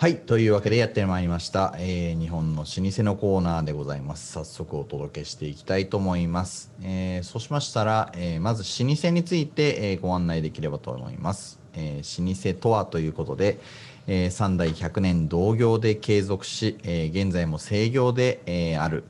[0.00, 4.30] はい、というわけでやってまいりました、えー、日本の老舗のコーナーでございます。
[4.30, 6.70] 早速お届けしていきたいと思います。
[6.84, 11.58] えー、そうしましたら、えー、まず老舗について、えご案内できればと思います。
[11.74, 13.58] え老舗とはということで、
[14.06, 19.02] え3代100年同業で継続し、え現在も制業で、えある、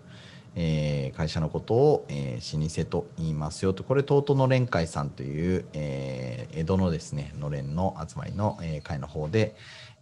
[0.60, 9.54] え会社のことを、え老舗と言いますよと、これ、東都の連会さんという、え江戸のですね、のれんの集まりの、え会の方で、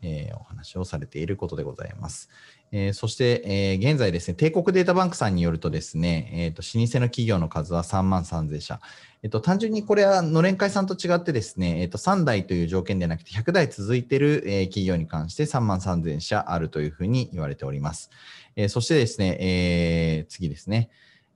[0.02, 2.30] えー、お話をされていることでございます。
[2.72, 8.80] えー、そして、えー、現在ですね、帝国データバンクさんによるとですね、えーと、老舗の企業の数は3万3000社。
[9.22, 18.10] えーと、単純にこれはのれん会さんと違ってですね、えーと、3代という条件ではなくて100代続いている、えー、企業に関して3万3000社あるというふうに言われております。
[18.56, 20.90] えー、そしてですね、えー、次ですね、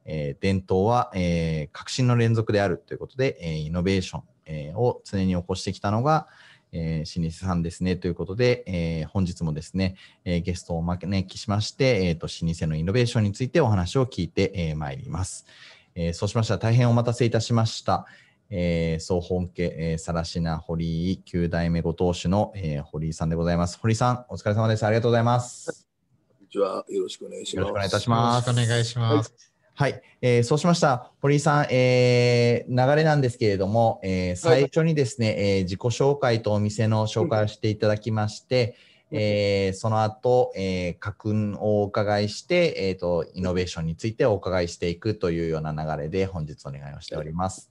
[0.05, 6.27] えー、伝統は、えー、革新の連続であるということで、えー、イノベーション、えー、を常に起こしてきたのが、
[6.73, 15.47] えー、老舗さんですねということで、えー、本日もですね、えー、ゲストをお招きしまして、えーと、老舗のイノベーションについてお話を聞いてま、えー、いります、
[15.95, 16.13] えー。
[16.13, 18.07] そうしましたら大変お待たせいたしました。
[18.53, 23.79] えー、総本家、えー、さらしな堀井9代目ご当主の、えー、堀井さんでございます。
[23.79, 24.85] 堀井さん、お疲れ様です。
[24.85, 25.87] ありがとうございます。
[26.29, 26.85] こんにちは。
[26.89, 27.63] よろしくお願いします。
[27.63, 28.49] よろしくお願いいたします。
[28.49, 29.31] よろしくお願いします。
[29.31, 29.50] はい
[29.81, 31.11] はい、えー、そうしました。
[31.23, 38.77] 堀井さん、えー、流れなんですけれども、えー、最初にですね、はい、えー、自己紹介とお店の紹介をしていただきまして、
[39.11, 47.71] うん、えー、その後、えー、家訓をお伺いして、えーと、イノベーションについてお伺いしていくというような流れで本日お願いをしております。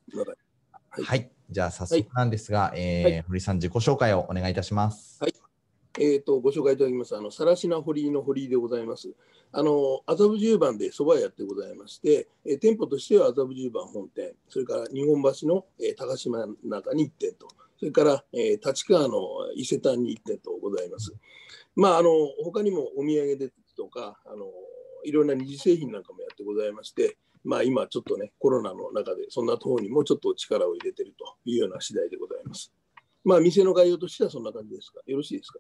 [0.90, 5.20] はい、はい、じゃあ早速なんですが、はい、えー、堀井さん自己紹介をお願いいたします。
[5.22, 5.34] はい。
[6.00, 9.10] えーと、ご紹介いただきます、あの、さらしな堀井の堀井でございます。
[9.52, 17.48] あの、麻布十番で蕎麦屋ってございまして、えー、店舗としては麻布十番本店、それから日本橋の、えー、高島中に1店と、
[17.80, 19.18] それから、えー、立川の
[19.56, 21.14] 伊勢丹に1店とございます。
[21.76, 22.10] まあ、あの、
[22.44, 24.46] 他にもお土産でとか、あの、
[25.04, 32.74] いろんな二次製品なんかもやってございまして、まあ、今ちょっとね、コロナの中で、そんな方にもちょっと力を入れてるというような次第でございます。
[33.24, 35.00] まあ、店の概要としてはそんな感じですか？
[35.06, 35.60] よろしいですか？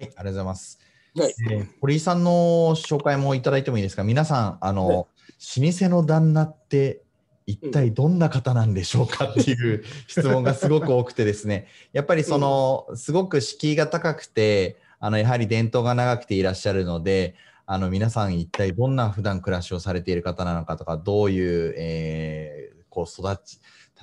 [0.00, 0.78] はい、ありがとうございます。
[1.16, 2.30] はい、えー、堀井さんの
[2.76, 4.04] 紹介もいただいてもいいですか？
[4.04, 5.06] 皆さん、あの、はい、老
[5.72, 7.02] 舗の旦那って
[7.46, 17.34] 一体どんな方なんでしょうかっていう 質問がすごく多くてですね、やっぱりその、すごく敷居が高くて、あの、やはり伝統が長くていらっしゃるので、
[17.66, 23.58] あの、皆さん一体どんな普段暮らしをされている方なのかとか、どういう、えー、こう育ち、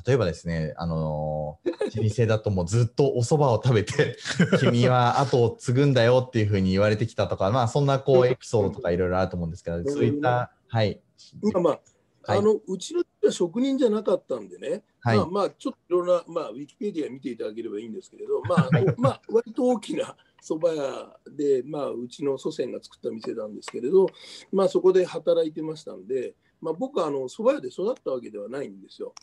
[0.06, 4.18] 例えばですね、あのー、老舗だともうずっとお蕎麦を食べて、
[4.60, 11.02] 君は後を継ぐんだよっていうふうに言われてきたとか、まあそんなこうエピソードとかいろいろあると思うんですけど、そういった、はい。
[11.42, 11.80] まあまあ、
[12.28, 24.08] はい、あのうちの職人じゃなかったんでね、はい、まあまあちょっといろんな、まあ、ウィキペディア見ていただければいいんですけれど、まあ、はい、まあ割と大きな蕎麦屋で、まあ、うちの祖先が作った店なんですけれど、
[24.52, 29.14] まあ、そこで働いてましたんで、まあ、僕はあの蕎麦屋で育ったわけではないんですよ。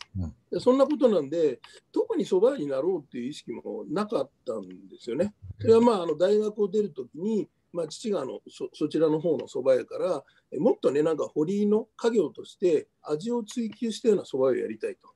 [0.51, 1.59] うん、そんなことなんで
[1.91, 4.67] 特に蕎麦屋になろうっていう意識もなかったんで
[4.99, 5.33] すよね。
[5.59, 10.23] それはまああの大学を出るときに、まあ、父があのそそちらの方の蕎麦屋から
[10.59, 15.09] もっとねなんか堀井の家業として味を追求したような蕎麦屋をやりたいと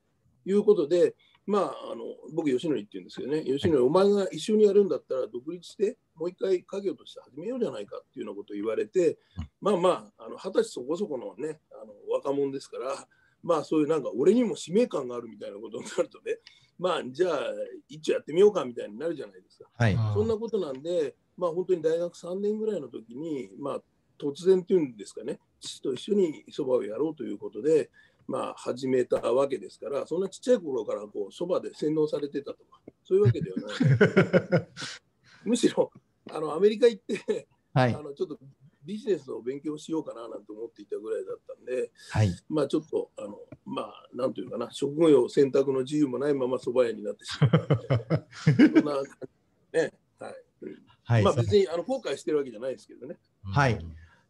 [0.46, 1.16] いうことで、
[1.50, 9.18] まあ、あの僕、吉典って言うんですけどね、吉典、お前が一緒にやるんだったら、独立して、もう一回家業として始めようじゃないかっていうようなことを言われて、
[9.60, 13.08] まあまあ、二十歳そこそこのね、あの若者ですから、
[13.42, 16.38] まあそういうなんか、俺にも使命感があるみたいなことになるとね、
[16.78, 17.40] まあ、じゃあ、
[17.88, 19.70] 一応やってみようかみたいになるじゃないですか。
[19.76, 23.82] はい、そんなことなんで、まあ本当に大学3年ぐらいの時に、まあ
[24.20, 27.90] 突然っていうんですかね、父と一緒にそばをやろうということで、
[28.30, 34.68] まあ、始めたわけですから、そんなちっちゃい頃からこうそばで洗脳されてたとか、そういうわけではない。
[35.46, 35.92] むしろ
[36.32, 38.38] あのアメリカ行ってはい、あのちょっと
[38.84, 50.34] ビジネスを勉強しようかななんて思っていたぐらいだったんで、はい、まあちょっとあのまあなんというかな職業選択の自由もないまま蕎麦屋になってしまった そんな感じねはい、
[51.04, 53.18] はい、まあ別にあの後悔してるわけじゃないですけどね。
[53.44, 53.80] はい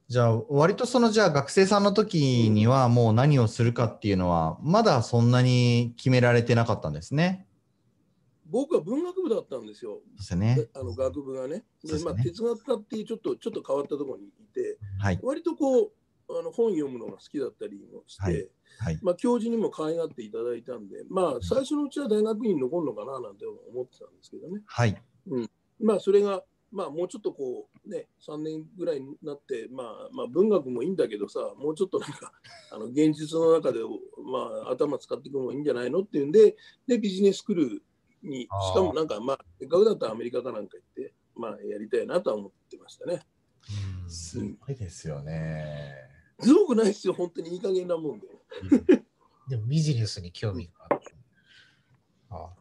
[0.10, 7.46] じゃあ、割とその、じゃあ学生さんの時にはもう何をするかっていうのは、まだそんなに決められてなかったんですね。
[8.48, 10.00] 僕は文学部だったんですよ。
[10.18, 10.68] ですね。
[10.74, 11.64] あの学部がね。
[11.84, 15.92] で、ね、まあ、哲学科っていうちょっと、ちょっと変わったところにいて、はい、割とこう、
[16.32, 24.62] あの本読むのが好きだったりもして、はいはい、まあ、教授にも可愛がっていただいたんで、まあ、最初のうちは大学院に残るのかななんて思ってたんですけどね。
[24.66, 25.00] はい。
[25.28, 25.50] うん。
[25.80, 32.32] まあ、それが、まあ、もうちょっとこう、ね、3年ぐらいになって、まあ、まあ、文学もいいんだけどさ、もうちょっとなんか、
[32.72, 33.80] あの現実の中で、
[34.24, 36.56] まあ、頭使っていくのがいいんじゃないのっていうんで、
[36.88, 37.84] で、ビジネススクール
[38.22, 43.26] に、しかもなんか、まあ、せっかくだったらアメリカかなんか行って、まあ、やりたいなとは思ってましたね。
[44.08, 45.96] すごいですよね。
[46.40, 48.28] すごくないですよ、本当にいい加減なもんで。
[49.50, 51.02] でもビジネスに興味がある。
[52.30, 52.54] あ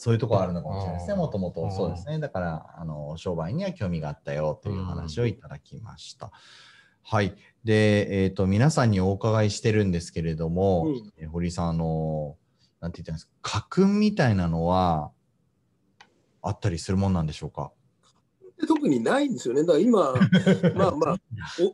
[0.00, 2.18] そういうところあるのかもしれないですね、もともとそうですね。
[2.18, 6.32] だからあの、商売には興味があったよという話をいただきました。
[7.02, 7.36] はい。
[7.64, 10.86] で、えっ、ー、と、皆さんにお伺いしてるんですけれども、
[11.18, 12.38] うん、堀井さん、あの、
[12.80, 15.12] なんて言ったんですか、家訓みたいなのは
[16.40, 17.70] あったりするもんなんでしょうか？
[18.66, 19.66] 特にないんですよね。
[19.66, 20.14] だから今、
[20.76, 21.16] まあまあ、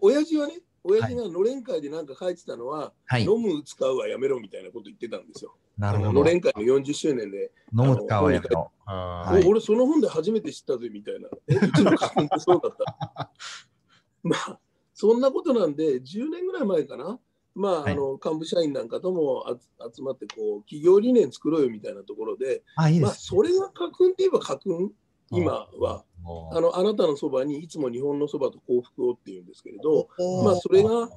[0.01, 5.57] お親父はね、親父がのれん会でなんか書いてたのは、はい、飲む使うはやめろみたいなこと言ってたんですよ。
[5.79, 6.13] なるほど。
[6.13, 7.51] のれん会の40周年で。
[7.77, 8.71] 飲む使うはやめろ。
[8.87, 11.29] はい、俺、その本で初めて知ったぜみたいな。
[11.49, 13.31] え、うちの家訓ってそうだった。
[14.23, 14.59] まあ、
[14.95, 17.19] そんなことなんで、10年ぐらい前かな。
[17.55, 19.47] まあ、はい、あの幹部社員なんかとも
[19.95, 24.93] 集まってこう企業理念作ろうよみたいなところで、あいいまあ、それが家訓って言えば家訓
[25.31, 26.05] 今は
[26.53, 30.09] あのあなたのそばにいつも日本のそばと幸福をっていうんですけれど、
[30.45, 31.09] まあ、それが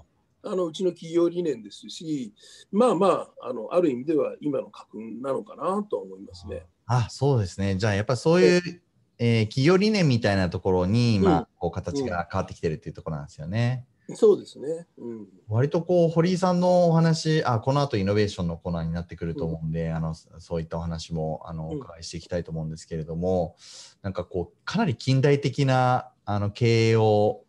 [0.44, 2.34] あのうちの企業理念ですし、
[2.72, 6.66] まあまあ、あのある意味では今の家訓なのかなと思いますね。
[6.86, 7.76] あそうですね。
[7.76, 8.82] じゃあ、やっぱりそういう、
[9.20, 13.86] えー、企業理念みたいなところに今、うん、こう形が変わってきてるっていうところなんですよね。
[14.16, 27.42] そうですね、うん、割とこう堀井さんのお話あこの後イノベーションのコーナーになってくると思うんで、うん、あのそういったお話もあのお伺いしていきたいと思うんですけれども、うん、なんかこうかなり近代的なあの経営を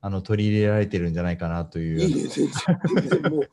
[0.00, 2.00] あの取り入れられてるんじゃないかなという。
[2.00, 3.32] いい全然。
[3.32, 3.48] もう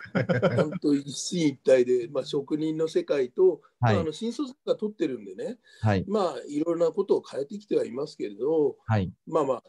[0.55, 9.63] 本当一進一退で、まあ、職人の世界と、はい、まあ、あの新卒が取ってるんでね、はい、まあいろんなことを変えてきてはいますけれど、はい、まあまあ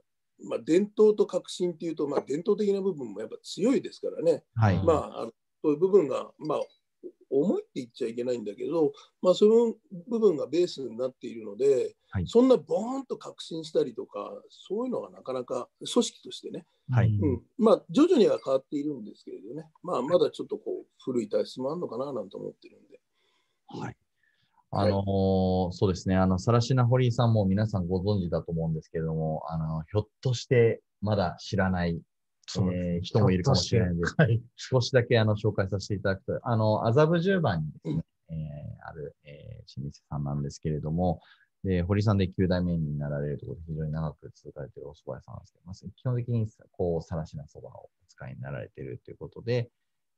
[0.44, 6.60] まあ、伝統と革新っていうと、まあ、伝統的な部分もやっぱ強いですからね、はい、まあ、あのそういう部分が、まあ、
[7.30, 9.74] 重いって言っちゃいけないんだけど、まあ、その
[10.08, 17.08] 部分がベースになっているので、はい、そんなボーンと革新したりとか、そういうのがなかなか組織としてね、はい。
[17.08, 17.42] うん。
[17.58, 23.00] まあ、徐々には変わっているんですけれどね、まあ、まだちょっとこう古い体質もあるのかななんて思ってるんで。
[23.68, 23.96] はい。
[24.70, 32.00] あのーはい、そうですね、あの、さらしな堀井さんも皆さんご存知だと思うんですけれども、あの、ひょっとしてまだ知らない、
[32.72, 41.20] えー、人もいるかもしれないので、はい、少しだけあの紹介させていただくと、あの、麻布十番にですね、うん、えー、ある、えー、老舗さんなんですけれども、
[41.64, 49.68] で、堀さんで9代目になられるところで非常に長く続かれているお蕎麦屋さんなんですけど、まあ、基本的にこう、さらしな蕎麦をお使いになられているということで、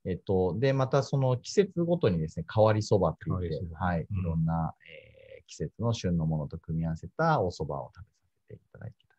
[0.05, 9.15] えっと、で、またその季節ごとにですね、変わりそばって言って、はい、いろんな、えー、季節の旬のものと組み合わせたお蕎麦を食べさせていただいてた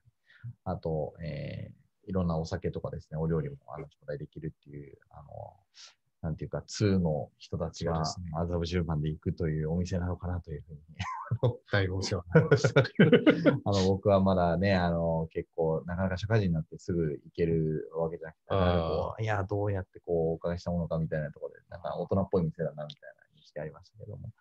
[0.45, 1.78] り、あと、えー、
[2.09, 5.53] いろんなお酒とかですね、お料理もあの頂戴できるっていう、あの、
[6.23, 10.79] なんていうか、通の人たちが麻布十番で行くというお店なのかなというふうに。
[11.71, 12.25] 大号世話
[13.63, 24.31] あの僕はまだね、あの結構、なかなか社会人になってすぐ行けるわけじゃなくて、いや、どうやってこうお伺いしたものかみたいなところで、なんか大人っぽい店だなみたいな認識ありましたけども。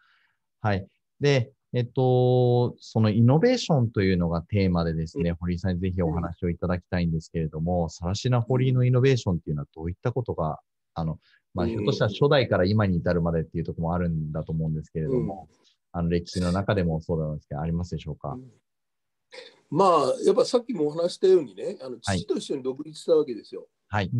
[0.62, 0.88] はい。
[1.20, 10.60] で、えっと、そのイノベーションというのがテーマでですね、堀井さんにぜひお話をいただきたいんですけれども、さらしな堀井のイノベーションっていうのはどういったことが、
[10.94, 11.18] あの、
[11.54, 15.48] まあ、ひょっとしたら初代から今に至るまでっていうところもあるんだと思うんですけれども、
[15.92, 18.38] あの歴史の中でもそうなんですけど、ありますでしょうか？
[19.70, 19.88] まあ、
[20.24, 23.66] やっぱさっきもお話したようにね、あの父と一緒に独立したわけですよ。
[23.88, 24.10] はい。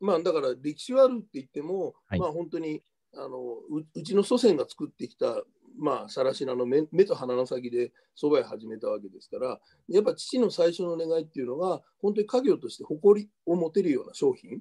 [0.00, 2.82] まあ、だから歴史はあるって言っても、はい、まあ本当に
[3.14, 3.38] あの
[3.70, 5.42] うちの祖先が作ってきた、
[5.78, 14.60] まあ、さらしなの目目と鼻の先で蕎麦屋始めたわけですから、やっぱ父の最初の願いっていうのが、本当に家業として誇りを持てるような商品、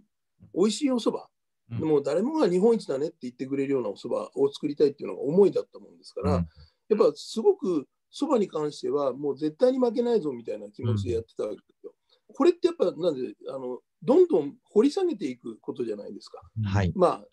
[0.55, 1.23] 美味しいお蕎麦、
[1.69, 6.47] でも誰もが日本一だねって言ってくれるようなお蕎麦を作りたいっていうのが思いだったもんですから、うん、
[6.89, 11.93] やっぱすごく蕎麦に関してはもう絶対に負けないぞみたいな気持ちでやってたわけですよ。
[12.29, 16.41] うん、これってやっぱなんであのどんどん掘り下げていくことじゃないですか。
[16.63, 17.25] はい、まあ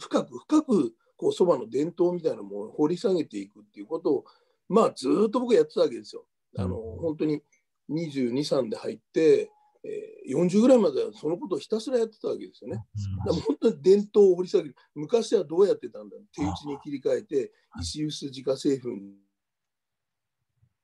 [0.00, 4.24] 深く深くこう蕎麦の伝統みたいなものを掘り下げていくっていうことを
[4.68, 6.24] まあずっと僕やってたわけですよ。
[6.56, 7.42] あの、うん、本当に
[7.90, 9.50] 22、3で入って
[9.82, 12.84] えー、40ぐらいまではそのことをひたすらやってたわけですよね。
[13.24, 14.76] だから本当に伝統を掘り下げる。
[14.94, 19.14] 昔はどうやってたんだ手打ちに切り替えて、石臼自家製粉に。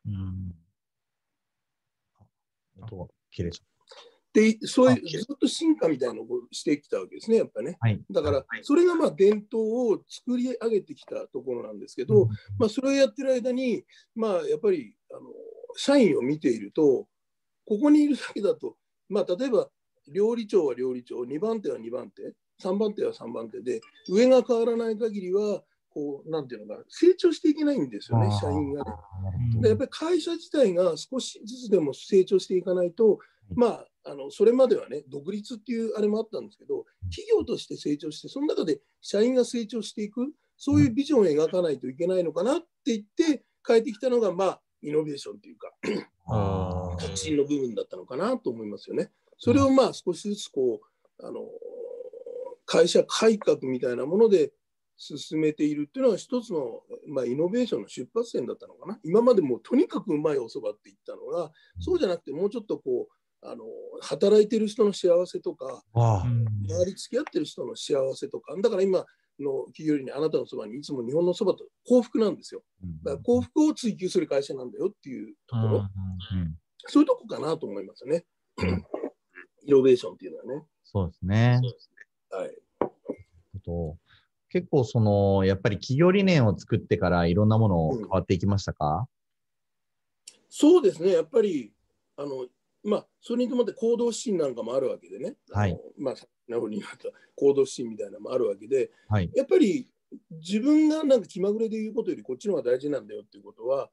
[0.06, 0.54] うん。
[2.82, 3.75] 音が切れちゃう。
[4.36, 7.78] で、そういうずっと進化みたいなのをしてきたわけですね、やっぱね。
[7.80, 12.28] はい、だから、それがまあ伝統を作り上げてきたところなんですけど、うん、
[12.58, 13.82] まあ、それをやってる間に、
[14.14, 15.20] まあ、やっぱりあの
[15.74, 17.06] 社員を見ていると、
[17.64, 18.76] ここにいるだけだと、
[19.08, 19.70] まあ、例えば
[20.12, 28.90] 料理長は料理長、2番手は2番手、3番手は3番手で、上が変わらない限りは、こう、なんていうのか、成長していけないんですよね、社員がね。
[29.62, 33.18] でやっぱり会社自体が少しずつでも成長していかないと、
[33.54, 45.72] まあ、あのそれまではね、独立っていうあれもあったんですけど、企業として成長して、その中で社員が成長していく、そういうビジョンを描かないといけないのかなって言って、変えてきたのが、まあ、イノベーションっていうか、
[46.98, 49.10] 革新の部分だったのかなと思いますよね。
[49.38, 50.80] それをまあ少しずつこ
[51.18, 51.40] うあの
[52.64, 54.52] 会社改革みたいなもので
[54.96, 58.98] 進めているっていうのは一つの、まあ、イノベーションの出発点だったのかな。
[59.04, 63.15] 今までもとにかくうまいおそばって言ったのが、そうじゃなくてもうちょっとこう
[63.46, 63.64] あの
[64.00, 69.04] 働いてる人の幸せとか、周り付き合ってる人の幸せとか、だから今
[69.40, 72.62] の企業にあなたのそばにいつも日本のそばと幸福なんですよ。
[73.04, 75.88] だから幸福を追求する会社なんだよっていうところ、
[76.86, 78.24] そういうとこかなと思いますね。
[79.64, 80.66] イノベーションっていうのはね。
[80.84, 81.60] そうですね。
[81.62, 81.90] す
[82.36, 82.56] ねはい。
[83.66, 83.98] と
[84.48, 89.06] 結構その、やっぱり企業理念を作ってからいろんなもの変わっていきましたか、
[90.28, 91.12] うん、そうですね。
[91.12, 91.72] やっぱり、
[92.16, 92.46] あの、
[92.86, 95.34] まあ、それに伴って行動指針なんかもあるわけでね。
[95.50, 95.78] はい。
[95.98, 96.14] まあ、
[96.48, 99.86] なふうになった行動指針みたいなのもあるわけで、はい、やっぱり
[100.30, 103.90] 自分がなんか気まぐれで言うことよりこっちの方が大事なんだよっていうことは、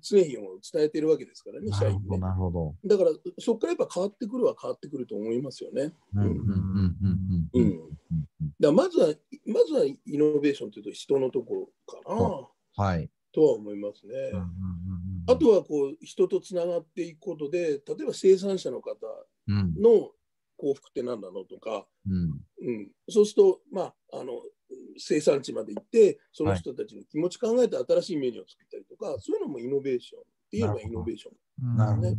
[0.00, 2.18] 常日を伝えてるわけですからね、社員ね。
[2.18, 2.74] なるほど。
[2.84, 5.92] だから、そこからやっぱ変わってくるは変わってくると思いますよね。
[6.14, 7.98] うん。
[8.60, 9.14] だまずは、
[9.46, 12.84] まずはイノベーションというと人のところかな。
[12.84, 13.10] はい。
[13.36, 14.14] とは思いますね。
[15.28, 18.96] あとはこう人とつながっていくことで、例えば生産者の方
[19.46, 20.12] の
[20.56, 24.40] 幸福って何なのとか、うん、うん、そうすると、まあ、あの
[24.96, 31.30] 生産地まで行って、その人たちの気持ち考えて新しいメニューを作ったりとか、はい、そういうのもイノベーションっていうのがイノベーショ
[31.62, 32.16] ンなるほどね。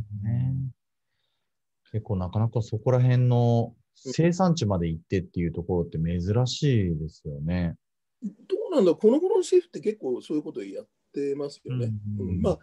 [1.91, 7.75] 結構なかなかそこら辺の生産地まで行ってっていうところって珍しいですよね。
[8.21, 8.29] ど
[8.71, 11.91] うなんだ、この頃のシェフって結構そういうことをやってますよね。
[12.19, 12.59] うん、うん、まあ、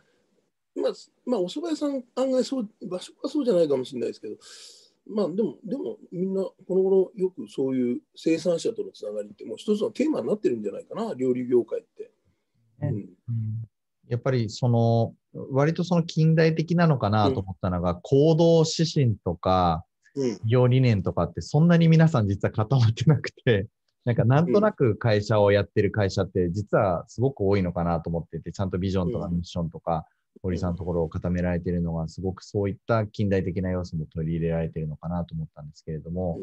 [0.76, 0.92] まあ、
[1.26, 4.36] まあ、お蕎麦屋さん案外そう、場所はそうじゃないかもしれないですけど、
[5.06, 12.10] まあでも、でもみんなこの頃よくそういう生産者とのつながりってもう一つのテーマになってるんじゃないかな、料理業界って。
[12.82, 13.08] うん、
[14.08, 15.14] やっぱりその、
[15.50, 19.84] 割とその近代的なのかなと思ったのが、うん、行動指針とか、
[20.46, 23.66] 業理念とかってそんなに皆さん実は固まってなくて、
[24.04, 30.06] なんかなんとなく会社をやってる会社って実はすごく多いのかなと思ってて、ちゃんとビジョンとかミッションとか、
[30.42, 36.38] 堀さんのところを固められているのが、すごくそういった近代的な要素も取り入れられているのかなと思ったんですけれども、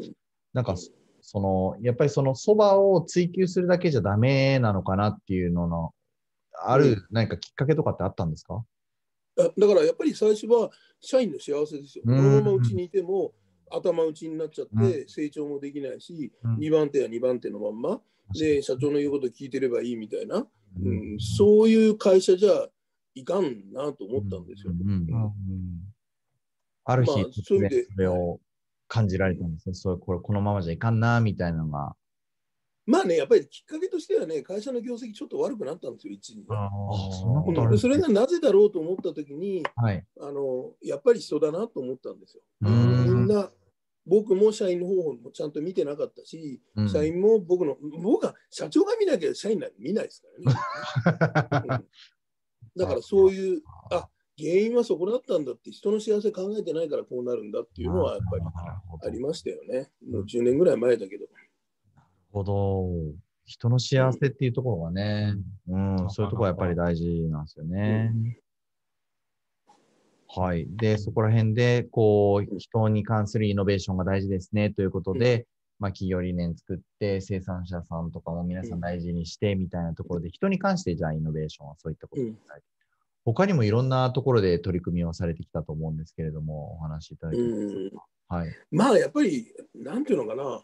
[0.53, 0.75] なんか、
[1.21, 5.93] その、やっぱりそのそばを追求するだけじゃダメなのかなっていうのの、
[6.63, 8.63] ある何かきっかけとかってあったんですか、
[9.35, 12.03] だからやっぱり最初は社員の幸せですよ。
[12.05, 13.33] このままうちにいても
[13.73, 18.01] 頭打ちになっちゃって成長もできないし、うん、2番手は2番手のまんま
[18.33, 22.67] で社長の言うこと聞いてればいいみたいな、うん、そういう会社じゃ
[23.15, 24.73] いかんなと思ったんですよ。
[26.85, 28.39] ある日、まあ、そういうそれを
[28.87, 29.75] 感じられたんですね。
[29.75, 31.95] そうこれこのままじゃいかんなみたいなのが。
[32.85, 36.45] まあね、やっぱりきっかけとしてはね、会社の業績ちょっと悪くなったんですよ、一時、ね。
[36.49, 36.69] あ
[37.11, 42.43] そんなことある、それがなぜだろうと思ったときに、はい、あの、やっぱり人だなと思ったんですよ。
[42.59, 43.51] みんな、
[44.05, 51.67] 僕も社員の方もちゃんと見てなかったし、うん、社員も僕の、僕は社長が見なきゃ社員なんて見ないですからね。
[51.69, 51.85] うん
[52.75, 58.43] だからそういう、 あ原因はそこだったんだって、人の幸せ考えてないからこうなるんだっていうのはやっぱり
[59.07, 59.91] ありましたよね。
[60.07, 61.25] もう10年ぐらい前だけど。
[61.25, 61.49] なる
[62.31, 62.89] ほど。
[63.45, 65.35] 人の幸せっていうところがね、
[65.67, 68.13] うん、うん、そういうところはやっぱり大事なんですよね。
[70.37, 70.67] うん、はい。
[70.69, 75.47] で、そこら辺で、こう、人に関するイノベーションが大事ですねということで、
[75.79, 82.65] まあ、企業理念作って、生産者さんとかも皆さん大事にしてみたいなところで、人に関してじゃあイノベーションはそういったことを伝えて、
[83.25, 88.35] 他にもいろんなところで取り組みをされてきたと思うんですけれども、お話しいただけますか。
[88.35, 90.63] はい、まあやっぱり、なんていうのかな、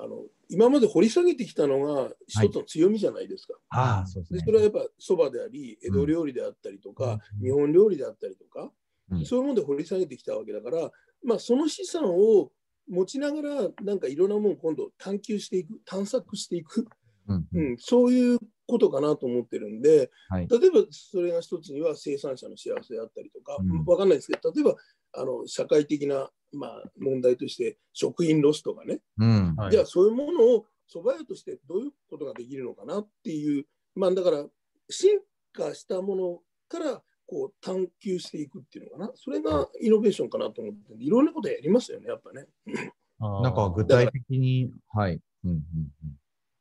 [0.00, 3.54] あの今まで掘り下げてきたのが一つの強みじゃないですか。
[3.70, 8.70] はい、あそうですね、でそれはやっぱそばであり、江戸料理であったりとか、うん、日本料理であったりとか、
[9.10, 10.90] うん、そういうもので掘り下げてきたわけだから、
[11.24, 12.50] まあ、その資産を
[12.88, 16.86] 持ちながら、なんかいろんなものを今度探求していく、探索していく、
[17.28, 24.76] うん、うん、そういうことかなと思ってるんで、はい、例えばそれが一つには生産者の幸せであったりとか、うん、分かんないですけど、例えば
[25.12, 29.54] あの社会的な、まあ、問題として食品ロスとかね、うん。
[29.56, 34.44] はい、じゃあそういうものを蕎麦屋としてどういうことができるのかなっていう、まあ、だから
[34.88, 35.18] 進
[35.52, 42.46] 化したものからこう探求していくっていうのかな、それがイノベーションかなと思って、いろんなことやりますよね、やっぱね。
[43.20, 45.20] なんか具体的に、はい。
[45.44, 45.58] うんうん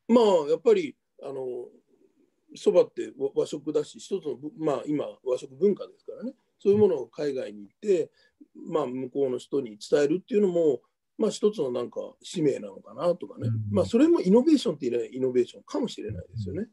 [0.10, 1.68] うん、まあ、やっぱり、あの、
[2.56, 8.10] そばって和食だし一つのまあ今和食文化ですからねそういうものを海外に行って
[8.70, 10.80] まあ向こうの人に伝えるっていうのも
[11.18, 16.68] まあ一つのなんか使命なのかなとかね、まあそれもイノベーションって言えないイノベーションかもしれないですよね。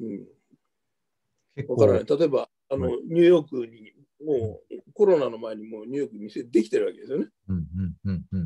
[0.00, 1.66] うん。
[1.68, 2.04] わからない。
[2.04, 3.92] 例えばあの、ニューヨークに
[4.24, 7.26] もうコロナの前にもうニューヨーク店できてるわけですよね。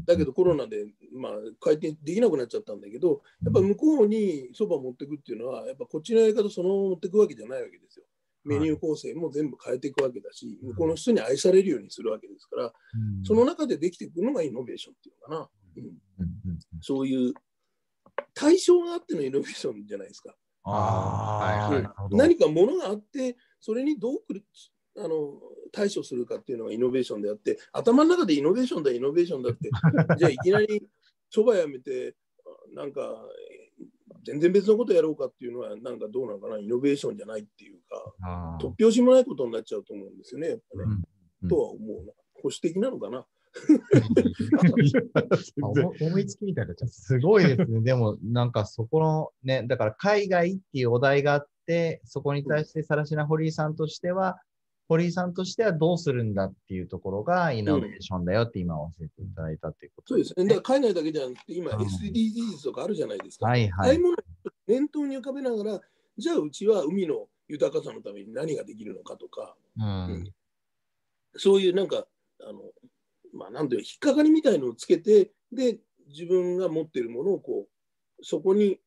[0.07, 8.05] だけどコロナで、まあ、開店できなくなっちゃったんだけど、やっぱ向こうにそば持ってくっていうのは、やっぱこっちのやり方そのまま持ってくわけじゃないわけですよ。
[8.45, 12.73] メニュー構成も全部変えていくわけだし、向こうの人に愛されるようにするわけですから、
[13.23, 15.51] その中でできていくのがイノベーションっていうのかな。
[15.77, 17.35] うん、そういう
[18.35, 20.35] 対象があってのイノベーションじゃないですか。
[20.65, 21.71] あ
[22.11, 24.19] 何かものがあってそれにどう
[24.99, 25.35] あの
[25.73, 29.71] 対処するかっていうのがイノベーションであって頭の中でイノベーションだイノベーションだって
[30.19, 30.87] じゃあいきなり
[31.29, 32.17] そばやめて
[32.75, 33.25] なんか
[34.25, 41.05] 全然別のことやろうかっていうのはなんかどうなのかなイノベーションじゃないっていうか突拍子もないことになっちゃうと思うんですよねやっぱね、うん。
[41.43, 42.13] うん、とは思うな。
[42.43, 43.27] 保守的なのかな？
[46.01, 47.81] 思いつきみたいなすごいですね。
[47.83, 54.41] でも、なんかそこのね、だから海外っていうお題があって、そこに対してさらしな堀井さんとしては、
[54.89, 60.57] 堀井さんとしてはどうするんだっていうところがイノベーションだよって今教えていただいたっていうことです、ね、そうですね。
[60.57, 63.47] だから海外だけじゃなくて、今 SDGs とかあるじゃないですか。
[63.47, 63.89] はいはい。
[63.89, 64.17] ああいうものを
[64.67, 65.81] 念頭に浮かべながら、
[66.19, 70.33] じゃあうちは海の豊かさのために何ができるのかとか、うん、うん、
[71.37, 72.05] そういうなんか、
[72.43, 72.61] あの、
[73.33, 75.79] まあ、なんていう引っかかりみたいのをつけて、で、
[76.09, 78.81] 自分が持っているものをこう、そこに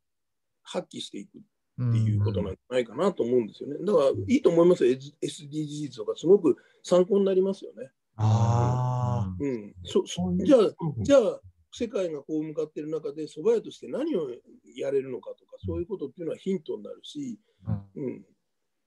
[0.63, 1.41] 発揮していくっ
[1.77, 3.77] ていうことなんじゃないかなと思うんですよね。
[3.83, 7.89] だからいいと思いますよ、SDGs とか、すごく参考になりますよね。
[8.17, 9.35] ああ。
[9.39, 9.73] うん。
[9.83, 10.59] そそじゃあ、
[11.01, 11.39] じゃあ、
[11.71, 14.29] 世界がこう向かっている中で、蕎麦屋として何を
[14.75, 17.39] やれるのかとか、そういうことっていうのはヒントになるし、
[17.95, 18.03] うん。
[18.03, 18.25] うん、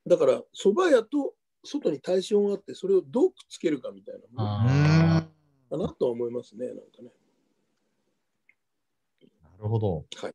[0.06, 5.24] だから、蕎麦屋と外に対象があって、それをどうくっつけるかみたいなも
[5.70, 7.10] のかなと思いますね、なんかね。
[9.58, 10.04] なるほど。
[10.14, 10.34] はい。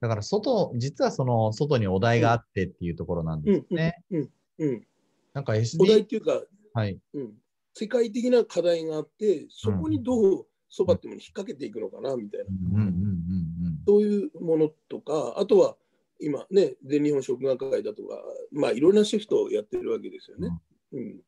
[0.00, 4.02] だから外、実はその外にお題があってっていうところなんですね。
[4.10, 4.30] うん。
[4.58, 4.86] うん。
[5.34, 5.82] なんか SD。
[5.82, 6.40] お題っていうか、
[6.72, 6.98] はい。
[7.14, 7.32] うん。
[7.74, 12.46] 世界的な課題があって、そこにどうそばってものに引っ掛けていくのかな、みたいな。
[12.46, 13.78] うんうんうんうん。
[13.86, 15.76] そういうものとか、あとは
[16.20, 20.48] 今ね、全日本食学会だとか、まあいろんなシフトをやってるわけですよね。
[20.92, 20.98] うん。
[21.00, 21.20] うん、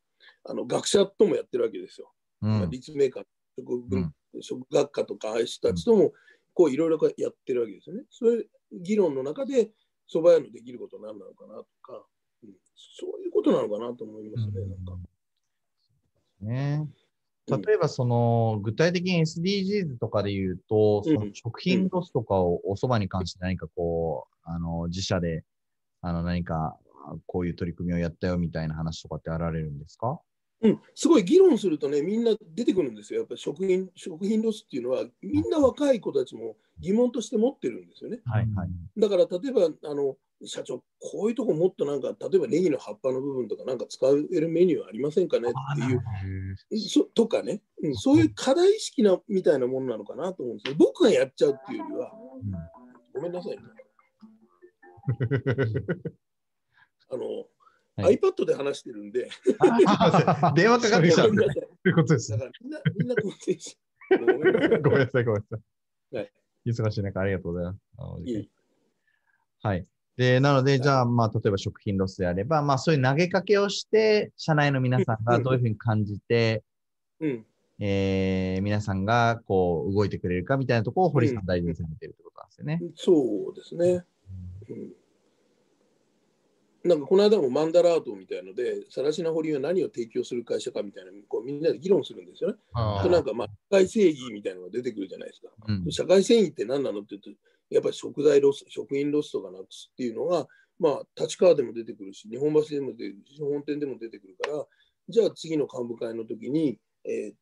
[0.45, 2.11] あの学者ともやってるわけですよ。
[2.41, 3.25] うん、まあ、立命館、
[3.57, 6.13] 食文、うん、食学科とか、ああいう人たちとも、
[6.53, 8.03] こういろいろやってるわけですよね。
[8.09, 9.71] それ議論の中で
[10.11, 12.05] 蕎麦屋のできること何なのかなとか、
[12.43, 14.53] うん、そういうことなのかなと思いますね。
[14.61, 14.97] なんか。
[16.41, 16.89] ね。
[17.47, 25.43] 例えばその、具体的に SDGs とかで言うと、その食品ロスとかをお蕎麦に関して何かこう、あの自社で
[26.01, 26.77] あの何か
[27.25, 30.19] こういう取り組みをやったよみたいな話とかってあられるんですか？
[30.61, 33.21] うん、すごい議論するとね、みんな出てくるんですよ。
[33.21, 38.19] やっぱり食品食品ロスっていうのは、みんな若い子たちも疑問として持ってるんですよね。
[38.25, 50.75] はいはい、だから、例えばあの、社長、こういうとこもっとなんか、例えばネギの葉っぱの部分とか、なんか使えるメニューありませんかねっていう、そとかね、うん、そういう課題意識なみたいなものなのかなと思うんですよ。
[50.79, 52.11] 僕がやっちゃうっていうよりは、
[52.43, 52.51] うん、
[53.13, 53.63] ごめんなさいね。
[57.09, 57.25] あの
[57.97, 59.29] はい、iPad で話してるんで。
[60.55, 61.45] 電話かかってきたんで。
[61.45, 62.31] ということです。
[62.31, 63.77] だからみんな、みんなこうし。
[64.17, 65.57] ごめんなさい、ごめんなさ
[66.13, 66.15] い。
[66.15, 66.31] はい、
[66.65, 68.23] 忙しい中、ありがとうございます。
[68.25, 68.49] いい
[69.63, 69.85] はい。
[70.17, 76.63] で、なので、じゃあ、まあ、例えば食品ロスであれば、まあ、そういう投げかけをして、社内の皆さんがどういうふうに感じて、
[77.19, 77.45] うん、
[77.79, 82.79] えー、皆さんがこう動いてくれるかみたいなところを堀さん大事にされてるってことなんですよね。
[82.81, 84.03] うん、そうですね。
[84.69, 85.00] うん
[86.83, 92.57] なんかこの間もマンダラートみたいので、さらしな堀は何を提供する会社かみたいなこうみんなで議論するんですよね。
[93.03, 95.49] となんか、まあ、社会正義みたいなのが出てくるじゃないですか。
[95.67, 97.29] うん、社会正義って何なのって言うと、
[97.69, 100.47] やっぱり食材ロス、食品ロスとかなくすっていうのが、
[100.79, 104.65] まあ、立川でも出てくるし、日本橋でも出てくるし、本店でも出てくるから、
[105.07, 107.33] じゃあ次の幹部会の時に、えー、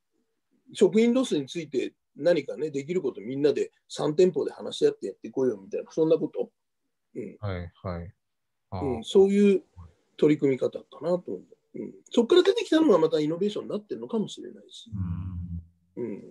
[0.73, 6.51] 食品ロスについて何かね、できることみんなで3店舗で話し合ってやっていこうよみたいな、そんなこと？
[7.15, 8.13] うん、はいはい。
[8.71, 9.63] うん、そういう
[10.17, 11.41] 取り組み方かなと思う、
[11.75, 11.93] うん。
[12.11, 14.91] そこから出てきたのがまたイノベーションになってるのかもしれないし。
[15.95, 16.23] うん、うん、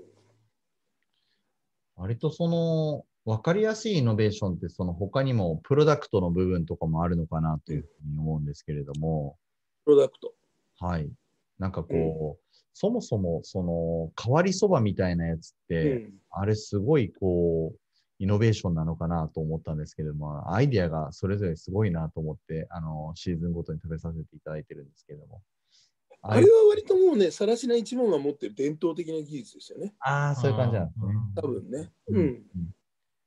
[1.97, 9.37] 割とその分かりやすいイノベーションってその他にもプロダクトの部分とかもあるのかなというふうに思うんですけれども。
[9.85, 10.33] プロダクト。
[10.81, 11.11] はい。
[11.59, 12.37] なんかこう、うん、
[12.73, 17.79] そもそもその変わりそばみたいなやつって、うん、あれすごいこう、
[18.19, 25.43] イノベーションなのかなと思ったんですけども、アイディアがそれぞれすごいなと思って、あのシーズンごとに食べさせていただいてるんですけども。
[26.21, 29.95] あれは割ともうね、さらしな一門が持ってる伝統的な技術ですよね。
[30.01, 31.15] ああ、そういう感じなんですね。
[31.37, 31.93] 多分ね。
[32.09, 32.43] うん。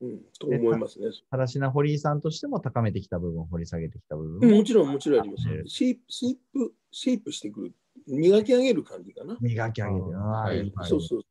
[0.02, 1.06] うん、と思いますね。
[1.30, 5.44] さらしな堀井さんとしても高めてきた部分、掘り下げてきた部分も、もちろん、もちろんあります。
[5.68, 7.74] シェイプ、シェイプ、シェイプしてくる。
[8.08, 9.38] 磨き上げる感じかな。
[9.40, 10.04] 磨き上げる。
[10.18, 11.22] はい、そうそう。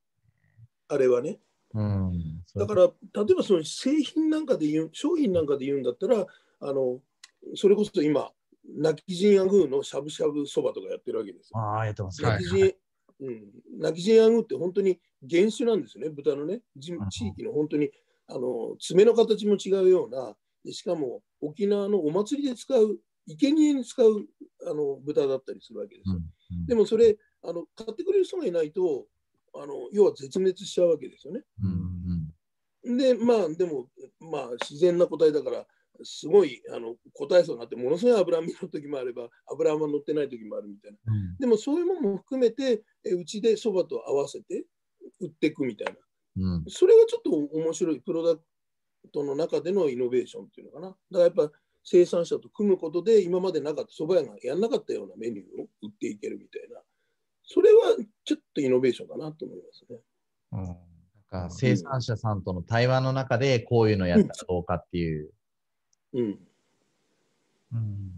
[0.88, 1.40] あれはね。
[1.72, 6.26] うん、だから、例えばその製品なんかで言う、商品なんかで言うんだったら、
[6.60, 7.00] あの
[7.54, 8.30] それこそ今、
[8.76, 12.76] 泣き人アグーのしゃぶしゃぶそばとかやってるわけですああ、やってます泣き人、はい
[13.20, 13.44] うん、
[13.78, 16.92] 泣き人アグーって本当に原種なんですよね、豚のね、地
[17.26, 17.90] 域の本当に
[18.28, 24.26] あの爪の形も違うようなで、しかも沖縄のお祭りで使う、生贄に使う
[24.66, 26.16] あの豚だったりするわけですよ。
[26.16, 26.18] う
[26.54, 29.06] んうん、でもそれあの、買ってくれる人がいないと、
[29.54, 31.42] あの要は絶滅しちゃうわけですよね。
[31.62, 32.32] うん
[32.84, 33.88] うん、で、まあ、でも、
[34.20, 35.66] まあ、自然な個体だから、
[36.02, 40.98] すごいあの個体差があって、ものすごい脂身の時もあれば、脂は乗ってない時もあるみたいな。
[41.12, 44.64] うん、でも、そういうものも含めて、うちでそばと合わせて
[45.20, 46.00] 売っていくみたいな。
[46.36, 48.42] うん、それがちょっと面白いプロダク
[49.12, 50.88] トの中でのイノベーションっていうのかな。
[50.88, 51.50] だからやっぱ
[51.84, 56.79] 生産者と組むことで今までなかった蕎麦屋がやんなかったようなメニューを売っていけるみたいな。
[57.52, 59.98] それはちょっとイノベーションかなと思いますね。
[60.52, 60.64] うん、
[61.32, 65.32] なんか生産者さんとの対話の中でこういうのやったらどうかっていう。
[66.12, 66.38] うん。
[67.72, 68.12] うん、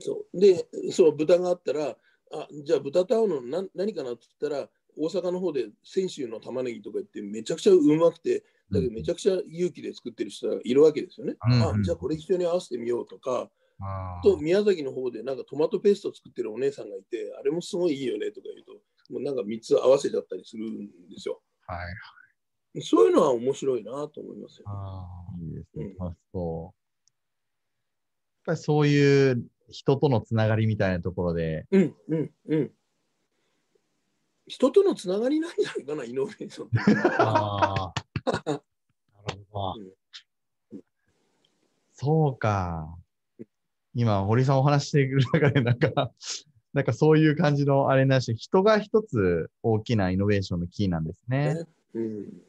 [0.00, 1.96] そうで、そう豚があったら、
[2.32, 8.42] あじゃあ豚と合うの何何かなって言ったら、大阪の方で泉州の玉ねぎとか言ってめちゃくちゃうまくて、
[8.72, 11.36] だけどめちゃくちゃ勇気で作ってる人がいるわけですよね。
[11.46, 13.48] うん、あじゃあこれ一緒に合わせてみようとか、
[14.22, 21.40] と宮崎の方でなんかトマトペースト作ってるお姉さんがいて、あれもすごいいいよねとか言うと、もうなんか3つ合わせちゃったりするんですよ。
[21.66, 21.76] は
[22.74, 25.06] い、そういうのは面白いなと思いますよ、あ
[25.40, 25.94] いいですね。
[25.98, 26.62] うん、そう。
[26.64, 26.72] やっ
[28.46, 31.66] ぱりそういう人とのつながりみたいなところで。
[31.70, 32.72] うんうんうん。
[34.46, 36.78] 人とのつながりなんじゃないかな、イノベーションって。
[37.18, 37.94] ああ。
[38.44, 39.80] なるほど。
[40.72, 40.80] うん、
[41.92, 42.98] そうか。
[43.94, 46.12] 今、堀さんお話している中で、なんか、
[46.72, 51.64] なんかそういう感じのあれなし、人が一つ大きなイノベーションのキーなんですね。
[51.94, 52.42] うん、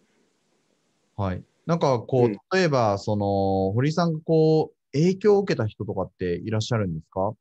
[1.16, 1.44] はい。
[1.68, 7.34] なんかこう、例えば、その、堀さんがこう、影響を受けた人とかっていらっしゃるんですか？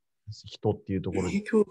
[0.45, 1.29] 人っていうところで。
[1.29, 1.65] 影響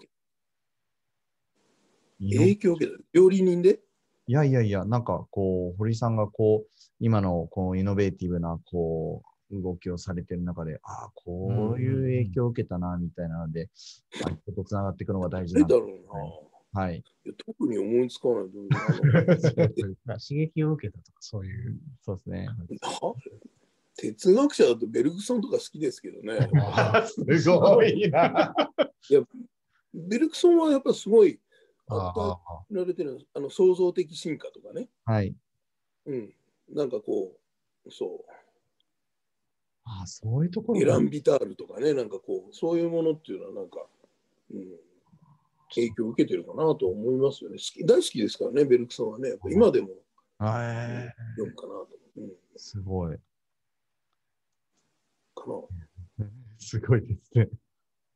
[2.19, 2.91] 影響を受け？
[2.91, 3.79] た料理人で？
[4.27, 6.69] いやいやいや、なんかこう、堀さんがこう、
[6.99, 9.27] 今のこのイノベーティブなこう、
[9.61, 13.69] 動きをされてる中で、ああ、こういう影響を受けたな、みたいなので、
[14.25, 16.81] あ、人とつながっていくのが大事なんだろうな。
[16.81, 16.97] はい。
[16.97, 17.03] い
[17.45, 18.45] 特に思いつかない
[20.19, 21.79] 刺激を受けたとか、そういう。
[22.01, 22.47] そうですね。
[23.95, 26.49] 哲学者だとベルグソンとか好きですけどね。
[27.07, 28.55] すごいな。
[29.09, 29.21] いや、
[29.93, 31.39] ベルグソンはやっぱすごい、
[31.87, 32.39] あ
[32.71, 34.89] られてるあの創造的進化とかね。
[35.05, 35.35] はい。
[36.05, 36.33] うん。
[36.69, 37.37] なんかこ
[37.85, 38.42] う、そう。
[39.85, 43.85] あそういうところエランビタールとかね、なんかこう、そういうものっていうのはなんか、
[44.53, 44.65] うん、
[45.75, 47.57] 影響を受けてるかなと思いますよね。
[47.57, 49.29] 好き大好きですからね、ベルクさんはね。
[49.29, 49.89] やっぱ今でも
[50.39, 52.31] 読むかなと、うん。
[52.55, 53.17] すごい。
[55.35, 55.45] か
[56.17, 56.27] な。
[56.59, 57.49] すごいですね。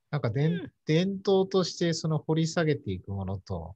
[0.09, 3.75] なんか伝伝統としてその掘り下げていくものと、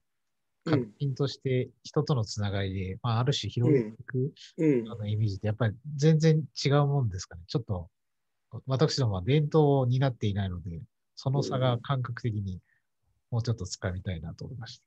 [0.66, 7.42] 作品として人とのつながりで、まあ、ある種広げていく、うん、あのイメージってやっぱり全然違うもんですかね。
[7.46, 7.88] ちょっと
[8.66, 10.80] 私どもは伝統を担っていないので、
[11.16, 12.60] その差が感覚的に
[13.30, 14.84] もうちょっとつかみたいなと思いました。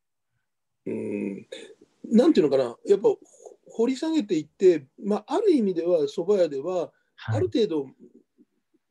[0.87, 1.47] うん、
[2.11, 3.09] なんていうのかな、やっぱ
[3.71, 6.91] 掘り下げていって、まあ、ある意味では蕎麦屋では、
[7.25, 7.87] ある程度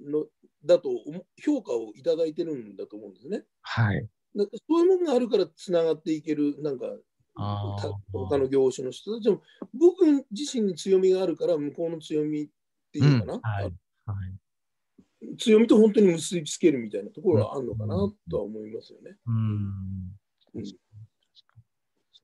[0.01, 0.27] の、
[0.64, 0.90] だと
[1.37, 3.44] 評価をいただいてるんだと思うんですね。
[3.62, 4.09] はい。
[4.35, 6.87] なんかそういうものがあるからつながっていける、なんか、
[8.12, 9.42] 他の業種の人たちも、
[9.73, 12.49] 僕自身に強みがあるから、向こうの強みっ
[12.92, 13.40] ていうかな、うん。
[13.40, 13.64] はい。
[14.07, 14.14] は
[15.23, 17.97] い、強みと本当に結びつけるみたいなところはあるのかな
[18.31, 19.16] とは思いますよね。
[19.27, 19.37] うん、
[20.55, 20.64] うん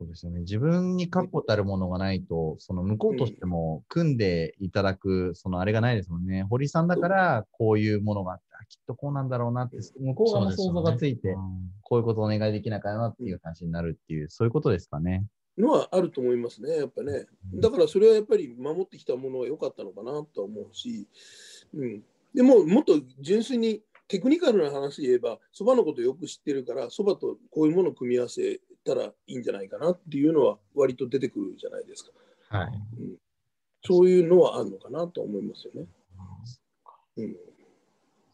[0.01, 0.41] そうですよね。
[0.41, 6.45] 自分に確固たるものがないと、その向こうとしても組んでいただく、そのあれがないですもんね。
[6.45, 11.37] 堀さんだからこういうものがあって、きっとこうなんだろうなって、向こう側の想像がついて、
[11.83, 15.27] こういうことをお願いできないかなっていう感じになるっていう、そういうことですかね。
[15.59, 17.27] のはあると思いますね、やっぱね。
[17.55, 21.07] だからそれはやっぱり守ってきたものは良かったのかなと思うし、
[21.75, 22.03] うん、
[22.35, 32.59] でももっと純粋にテクニカルな話で言えば、そばのことをよく知ってるから、そばとこういうものを組み合わせたらいいんじゃないかなっていうのは割と出てくるじゃないですか。
[32.59, 32.71] はい。
[32.99, 33.17] うん。
[33.85, 35.87] そういうのはあるのかなと思いますよね。
[37.17, 37.37] うん、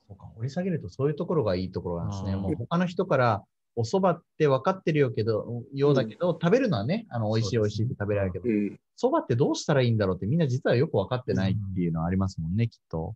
[0.09, 0.25] そうか。
[0.37, 2.37] 掘り下げるとそういうところがいいところなんですね。
[2.37, 3.45] もう他の人から
[3.77, 8.33] お蕎麦って分かってるよけど、ようだけど、うん、食べるのはね、あの、美味しい美味しいって食べられる。
[8.33, 8.45] けど、
[8.99, 13.15] 蕎麦ってどうしたらいいんだろうってみんな実はよく分かってないっていうのはありますもんね、きっと。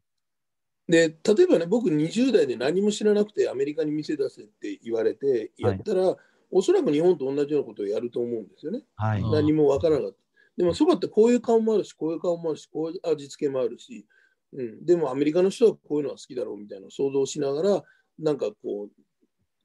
[0.86, 6.16] で、例えばね、僕20代で何も知らなくてアメリカに店出せって言われて、やったら、はい、
[6.50, 8.82] おそらく日本と同じようなことをやると思うんですよね。
[8.96, 10.18] はい、何も分からなかった。
[10.56, 14.06] でも、そばってこういう顔もあるし、こういう顔もあるし、こういう味付けもあるし、
[14.52, 17.84] うん、でもアメリカの人はこういうのが好きだろうみたいな想像しながら、
[18.18, 18.90] なんかこう、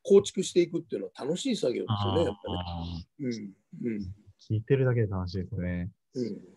[0.03, 3.07] 構築していくっていうのは楽しい作業ですよね、やっぱね。
[3.19, 4.01] うんうん、
[4.39, 5.91] 聞いてるだけで楽しいですね。
[6.13, 6.55] うん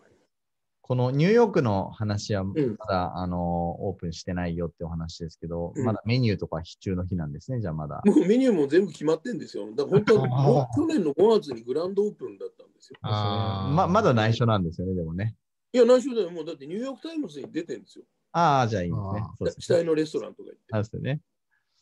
[0.89, 2.55] このニューヨークの話はま
[2.89, 8.01] だ、うん、あのオープンしてないよってお話ですけど、うん、まだメニューとか必中の日なんですね、じゃあまだ。
[8.05, 9.67] もうメニューも全部決まってんですよ。
[9.75, 12.97] だから本当は去年の5月にグランドオープンだったんですよ。
[13.03, 15.35] あままだ内緒なんですよね、でもね。
[15.73, 16.31] いや、内緒だよ。
[16.31, 18.05] もうだってニューヨーク・タイムズに出てるんですよ。
[18.31, 18.95] ああ、じゃあいいで
[19.37, 19.51] すね。
[19.59, 20.59] 死体のレストランとか行って。
[20.71, 21.21] そうですよね。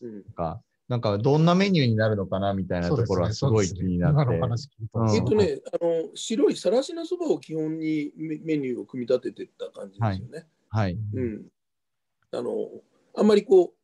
[0.01, 4.33] うん、かなんかどんなメニューになるのかなみたいなところはすごい気になって。
[4.35, 10.47] えっとね、あの白いさらしなそばを基本にメニューを組み立てていった感じですよね。
[10.69, 10.93] はい。
[10.93, 11.45] はい、うん。
[12.31, 12.51] あの、
[13.15, 13.77] あんまりこう、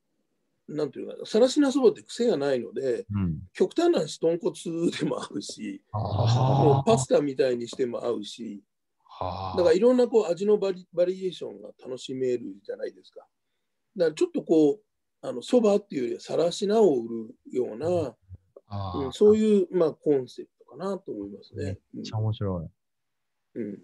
[0.74, 8.64] なんていうかさらしなそばって癖がないので、うん、極端な話、豚骨でも合うし、もうパスタみたいにしても合うし、
[9.20, 13.28] だからいろんなこう味のバリバリエーションが楽しめるじゃないですか。
[13.98, 14.80] だからちょっとこう、
[15.26, 18.14] あのそばっていうよりはさらしなを売るような、
[19.06, 21.80] うん、そういう、まあ、コンセプトかなと思いますね。
[21.94, 23.60] めっちゃ面白い。
[23.60, 23.80] うん、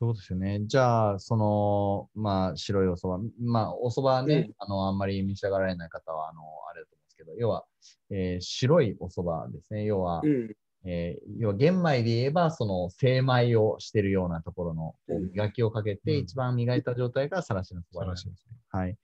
[0.00, 0.62] そうですよね。
[0.66, 7.64] じゃあ、その、まあ、白いおそば、まあ、おそばね、うん、あの、あんまり召し上がられない方は、あの、あれだと思うんですけど、要は、
[8.10, 9.84] えー、白いおそばですね。
[9.84, 14.94] 要は、うん、えー、要は玄米で言えば、その精米をしてるようなところの、
[15.34, 18.26] 磨きをかけて、一番磨いた状態がさらしのそばです。
[18.70, 18.96] はい。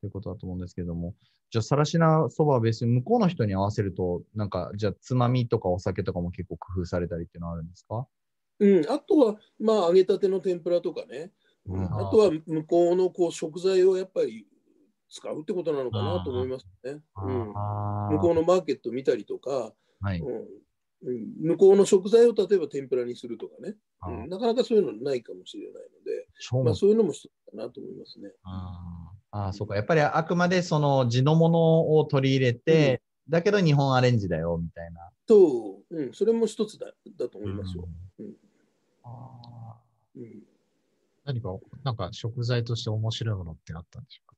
[0.00, 1.14] ということだと思うんですけども、
[1.50, 8.06] じゃあ、さらしなそばは別に向こうの人に合わせると、なんか、じゃあ、つまみとかお酒とかも結構工夫されたりっていうのはあるんですか？
[8.58, 11.32] うん、あとは、まあ、揚げたての天ぷらとかね、
[11.66, 14.46] うん、あとは向こうのこう食材をやっぱり
[15.10, 17.00] 使うってことなのかなと思いますね。
[17.16, 17.52] うん、
[18.14, 20.20] 向こうのマーケット見たりとか、はい。
[20.20, 23.76] うん、向こうの食材を例えば天ぷらにするとかね、
[24.08, 28.30] うん、なかなかそういうのないかもしれないので、まあ、そういうのも一つかなと思いますね。
[29.36, 29.76] ああ、そうか。
[29.76, 35.10] やっぱりあくまでその地のものを取り入れて、うん、だけど日本アレンジだよみたいな。
[35.28, 36.86] そう、うん、それも一つだ
[37.18, 37.86] だと思いますよ。
[38.18, 38.34] うん、
[39.04, 39.76] あ
[40.16, 40.42] うん、
[41.24, 41.50] 何か、
[41.84, 44.35] なんか食材として面白いものってあったんでしょうか？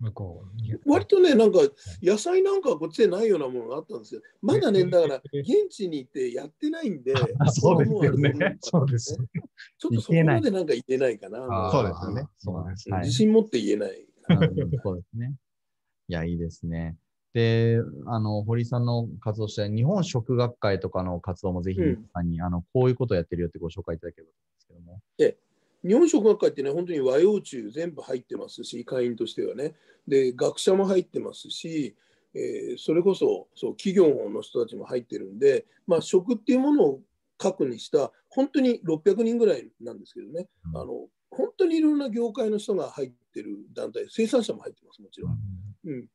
[0.00, 0.44] 向こ
[0.86, 1.58] う割とね、なんか
[2.02, 4.22] 野菜なんかこっちでないようなものがあったんですよ。
[4.40, 7.14] まだね、だから現地に行ってやってないんで、
[7.52, 8.58] そうですよね。
[8.60, 9.14] そうです。
[9.78, 11.70] ちょっとそこまでなんか言えないかな。
[11.70, 12.28] そうですよね。
[12.38, 12.90] そうです。
[12.90, 14.06] 自信持って言えない。
[14.82, 15.34] そうですね。
[16.08, 16.96] いや、いいですね。
[17.34, 24.32] で、あの、堀さんの活動して、日本食学会とかの活動もぜひ、うん、あのこういうことをやってるよってご紹介いただければ
[24.66, 25.49] と思うんですけども。
[25.86, 29.74] 日本食学会ってね、本当に和洋中全部入ってますし、会員としてはね。
[30.06, 31.96] で、学者も入ってますし、
[32.34, 37.00] えー、それこそそう企業の人たちも入ってるんで、まあ、食っていうものを
[37.38, 45.38] 核にした本当に600人ぐらいなんですけどね、うん、あの本当にいろんな業界の人が入ってる団体生産者も入ってますもちろん。
[45.86, 46.06] うん、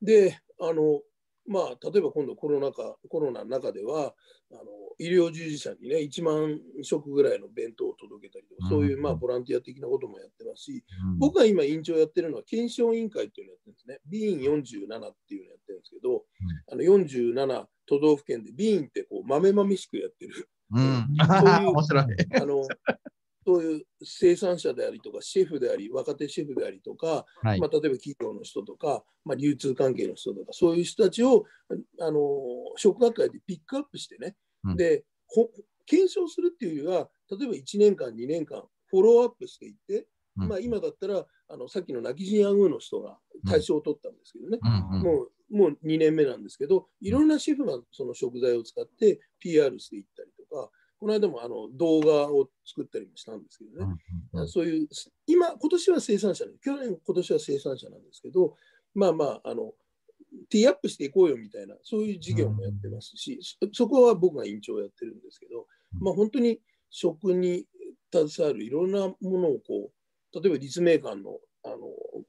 [0.00, 1.00] であの
[1.46, 4.14] まあ、例えば今度コロナ禍コロナの中では
[4.52, 4.62] あの
[4.98, 13.98] 医療従事者にね1万食ぐらいの弁当を届けたりとか、そういうまあボランティア的なこともやってますし、うん、僕が今委員長やってるのは検証委員会っていうのをやってるんですね。
[14.06, 16.22] ビーン47っていうのをやってるんですけど、うん、
[16.72, 20.48] あの47都道府県でビーンってこう豆まみしくやってる。
[20.74, 21.72] うん、 そういう
[22.40, 22.66] あの
[23.44, 31.44] そういう生産者でありとか、シェフであり、若手シェフでありとか、はい、まあ、例えば企業の人とか、まあ、流通関係の人とか、そういう人たちを
[32.00, 32.20] あの
[32.76, 35.04] 食学会でピックアップしてね、うん、で
[35.86, 50.70] 検証するっていうよりは、例えば1年間、2年間、フォローアップしていって、うん、まあ、今だったらあのさっきの泣き人アグーの人が対象を取ったんですけどね、うんうん、もうもう2年目なんですけど、いろんなシェフがその食材を使って PR していったりとか、
[51.02, 53.96] この間もあの動画を作ったりもしたんですけどね、
[54.32, 54.88] うんうん、そういう、
[55.26, 58.54] 今、今年は生産者去年、今年は生産者なんですけど、
[58.94, 59.72] まあまあ、あの、
[60.48, 65.66] ティーアップしていこうよみたいな、そういう事業もやってますし、うん、そこは僕が委員長をやってるんですけど、
[65.98, 67.66] まあ本当に食に
[68.14, 69.90] 携わるいろんなものをこ
[70.32, 71.78] う、例えば立命館の、あの、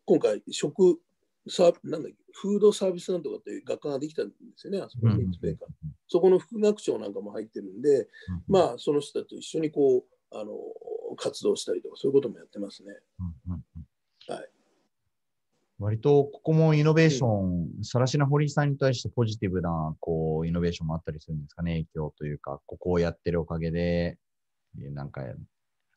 [0.06, 1.00] 今回食
[1.48, 8.08] サなんだっけフードサービスなんとかって学科ができたんですよね、あそこの立命館、うん、そこの副学長なんかも入ってるんで、うん、
[8.48, 10.04] まあ、その人たちと一緒にこう、
[10.36, 10.52] あの
[11.16, 12.94] 活動したりとか、そういうこともやってますね。
[13.20, 14.34] うんうんうん。
[14.34, 14.50] はい。
[15.80, 24.18] 割とここもイノベーション、さらしな堀井さんに対してポジティブなこうイノベーションもあったりするんですかね、影響というか、ここをやってるおかげで、
[24.82, 25.22] えなんか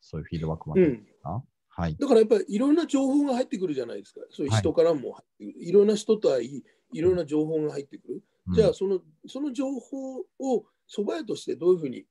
[0.01, 1.43] そういうフィードバックもあったりですか、
[1.77, 1.97] はい。
[1.97, 4.21] だからやっぱりいろんな情報が入ってくるじゃないですか。
[4.31, 5.65] そういう人からも入ってくる。
[5.69, 6.63] い、ろんな人とはい
[6.93, 8.23] いろんな情報が入ってくる。
[8.55, 12.07] じゃあそのその情報を蕎麦屋としてどういうふうに、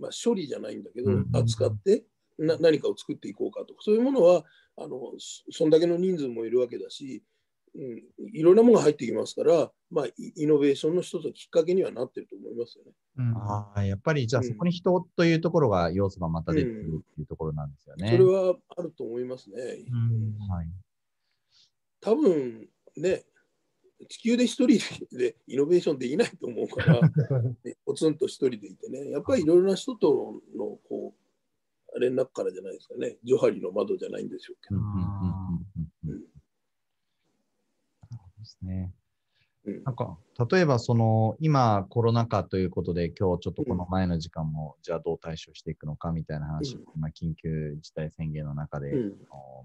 [0.00, 2.04] まあ、処理じいんだけど、うん扱って
[2.38, 4.44] な何かを作っていこうかとかそういうものは
[4.76, 7.24] あのそそんだけの人数もいるわけだし、
[7.74, 8.02] うん、
[8.32, 12.92] いろんなものが入ってきますから、まあ、イイノベーションの一つのきっかけにはなってると思いますよね。
[13.18, 18.10] うんああ、やっぱりじゃあうんそこに人というところが要素がまた出てくるっていうところなんですよね。
[18.10, 19.56] それはあると思いますね。
[19.56, 20.68] うんはい。
[22.00, 23.24] 多分ね
[24.08, 24.78] 地球で一人
[25.10, 27.00] でイノベーションできないと思うから、
[27.64, 31.14] ねポツンと一人でいてね、やっぱりいろいろな人とのこ
[31.94, 34.76] う連絡からじゃないですかね、ジョハリの窓じゃないんでしょうけど。
[34.76, 36.24] うんうんうんうんうんうん
[38.10, 38.92] なるほどですね。
[39.66, 39.84] うん。
[39.84, 40.16] なんか、
[40.50, 46.84] 例えばその、今コロナ禍ということで、今日ちょっとこの前の時間も、じゃあどう対処していくのかみたいな話を、うん。
[46.96, 49.12] 今、緊急事態宣言の中で、うん。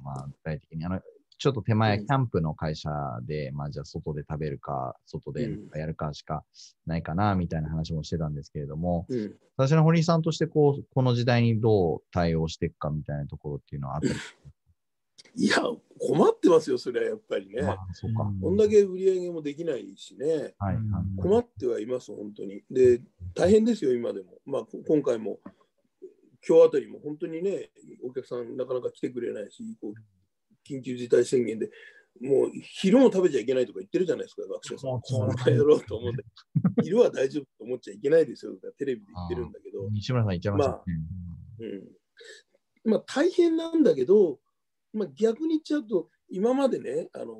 [0.03, 0.99] まあ、具体的に、あの、
[1.37, 2.05] ちょっと手前、うん。
[2.05, 2.89] キャンプの会社
[3.23, 6.43] で、まあ、じゃあ外で食べるか、外でやるかしか
[6.85, 9.35] ないかな、みたいな話もしてたんですけれども、うん。
[9.55, 14.19] 私の堀井さんとして、こう、この時代にどう対応していくかみたいなところっていうのはあったりし
[15.35, 15.57] いや、
[15.99, 17.61] 困ってますよ、それはやっぱりね。
[17.93, 18.23] そうか。
[18.23, 21.21] うんこんだけ売り上げもできないしね、はい、はい。
[21.21, 22.63] 困ってはいます、本当に。
[22.69, 23.01] で、
[23.33, 24.39] 大変ですよ、今でも。
[24.45, 25.39] まあ、こ今回も、
[26.47, 27.71] 今日あたりも本当にね、
[28.03, 29.93] お客さんなかなか来てくれないし、こう
[30.69, 31.71] 緊急事態宣言で、
[32.21, 35.01] もう昼も食べちゃいけないとか言ってるじゃないですか、学生さん。
[35.03, 36.23] そんなやろうと思うんで、
[36.83, 40.83] 昼は大丈夫と思っちゃいけないですよ、テレビで言ってるんだけど、西村さん言っちゃいましたね。
[42.85, 44.39] うん、まあ大変なんだけど、
[44.93, 47.35] まあ、逆に言っちゃうと、今までね、あの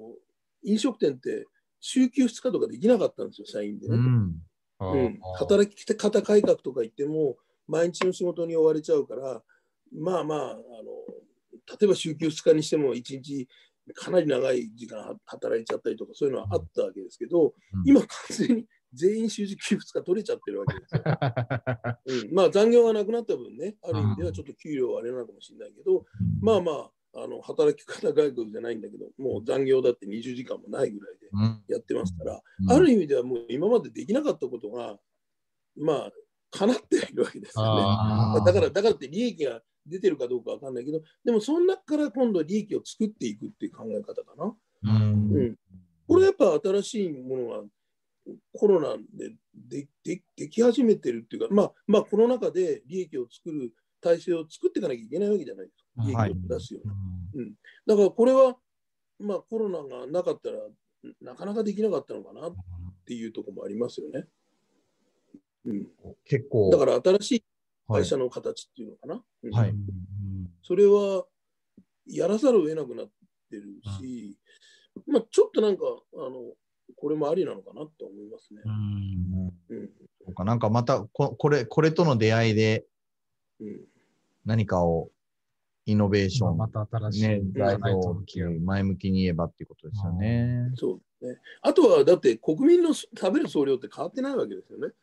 [0.64, 1.48] 飲食店って
[1.80, 3.96] 週休2日とかできなかったんですよ、社員でね。
[3.96, 4.42] うん。
[4.80, 7.38] うん、働き方改革とか言っても、
[7.68, 9.42] 毎日の仕事に追われちゃうから、
[9.94, 10.60] まあまあ、あの
[11.80, 13.48] 例えば週休2日にしても、1日
[13.94, 17.54] かなり長い時間は働いちゃったりとか、そういうのはあったわけですけど、うん
[17.86, 21.02] 今、完全に全員週休2日取れちゃってるわけですよ。
[22.30, 26.06] うん、まあ残業がなくなった分ね、ある意味ではちょっと給料はあれなのかもしれないけど、
[26.42, 34.98] まあまあ、あの働き方改革じゃないんだけど、もう残業だって20時間もないぐらいでうんやってますから、うんある意味ではもう今までできなかったことが、
[35.78, 36.12] まあ、
[36.52, 38.46] 叶っているわけですよね。
[38.46, 44.56] だから、だからって利益が出てるかどうかわかんないけど、でもその中から今度は利益を作っていくっていう考え方かな。
[44.84, 45.56] うんうん、
[46.08, 47.64] これやっぱ新しいものが
[48.54, 55.83] コロナででででき始めてるっていうか、まあ、まあ、この中で利益を作る体制を作っていかなきゃいけないわけじゃないですか。
[55.98, 56.94] 利益はいを出すような。
[57.88, 58.56] だからこれは、
[59.20, 60.58] まあ、コロナがなかったら
[61.22, 62.56] なかなかできなかったのかなっ
[63.06, 64.26] ていうところもありますよね。
[65.66, 65.88] うん、
[66.26, 66.70] 結構。
[66.72, 67.44] だから新しい
[67.88, 69.24] はい会社の形っていうのかな。
[69.44, 69.74] うんはい
[70.66, 71.26] それは
[72.08, 73.06] やらざるを得なくなっ
[73.50, 73.64] てる
[74.00, 74.38] し、
[75.06, 75.84] まあ、ちょっとなんか
[76.16, 76.54] あの
[76.96, 78.62] これもありなのかなと思いますね。
[78.66, 79.90] うん
[80.26, 82.86] そうかなんかまたここれ、これとの出会いで
[83.60, 83.82] うん
[84.46, 85.10] 何かを
[85.86, 87.42] イノベーション、また新しいね、
[87.96, 88.24] を。
[88.62, 90.72] 前向きに言えばっていうことですよね。
[90.76, 91.42] そうですね。
[91.62, 94.94] あとはだって国民の食べる総量って変わってないわけですよね。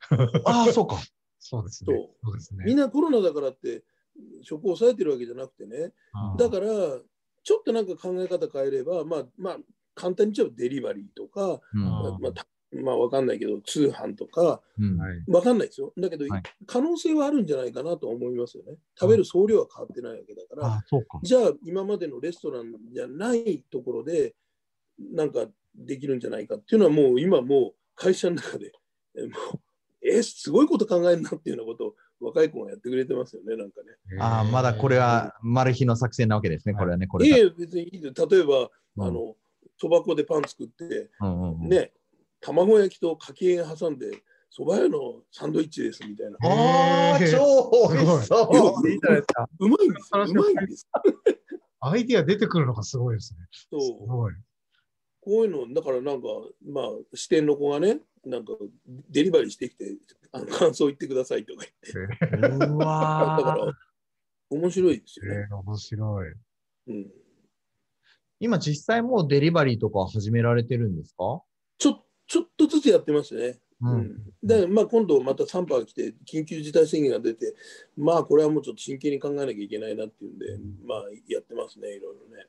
[0.46, 0.98] ああ、そうか。
[1.38, 2.10] そうですね。
[2.22, 2.64] そうですね。
[2.64, 3.82] みんなコロナだからって
[4.42, 5.92] 食を抑えてるわけじゃなくてね。
[6.38, 6.66] だから
[7.42, 9.58] ちょっとなんか考え方変えれば、まあまあ
[9.94, 15.24] 簡単に言っちゃうデリバリーとか、うんまあたまあわかんないけど通販とかうんはい。
[15.28, 15.92] わかんないですよ。
[15.98, 18.76] だけど、はい可能性はあるんじゃないかなと思いますよね。
[18.98, 20.84] 食べる総量は変わってないわけだから。
[21.22, 24.34] じゃあ今までのレストランじゃないところで
[24.98, 28.72] なんかできるんじゃないかっていうのはもう今もう会社の中で
[29.16, 29.60] えもう
[30.02, 34.18] えすごいこと考えるなっていうようなことを若い子がやってくれてますよねなんかね。
[34.20, 37.36] ああ、まだこれはマル秘の作戦なわけですね、これはね、これが。
[37.36, 39.34] いえ別にいいです例えば、うんあの
[39.78, 41.92] そば粉でパン作ってうんうんうんね
[42.40, 44.10] 卵焼きとかき揚げ挟んで
[44.50, 46.36] そば屋のサンドイッチですみたいな。
[46.42, 48.90] ああ、超美味しそう。
[48.90, 49.48] いいじゃないですか。
[49.58, 50.24] うまいんですよ。
[50.24, 50.88] うまいんです。
[51.80, 53.46] アイディア出てくるのがすごいですね。
[53.52, 54.34] すそうごい。
[55.20, 56.28] こういうの、だからなんか、
[56.66, 56.84] まあ、
[57.14, 58.54] 支店の子がね、なんか、
[59.10, 59.96] デリバリーしてきて、
[60.32, 63.72] あの感想言ってくださいとか言って、うだから、
[64.50, 65.46] 面白いですよね。
[65.48, 66.32] えー、面白い。
[66.88, 67.10] うん、
[68.40, 71.42] 今実際もうデリバリーとか始められてるんですか？
[71.78, 73.58] ちょちょっとずつやってますね。
[73.82, 77.56] うん、で、まあ、今度また3波が来て、緊急事態宣言が出て、
[77.96, 80.46] まあ、これはもうちょっと真剣に考えなきゃいけないなっていうんで、
[80.86, 82.46] まあ、やってますね、いろいろね。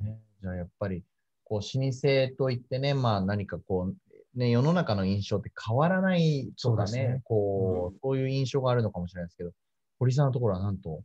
[0.00, 1.04] うん、ねじゃあ、やっぱり、
[1.44, 7.20] こう、老舗といってね、まあ、何かこう、ね、世の中の印象って変わらないとかね、ね。
[7.24, 9.50] こう、うん、そういう印象があるのかもしれないですけど、
[9.98, 11.02] 堀さんのところはなんと、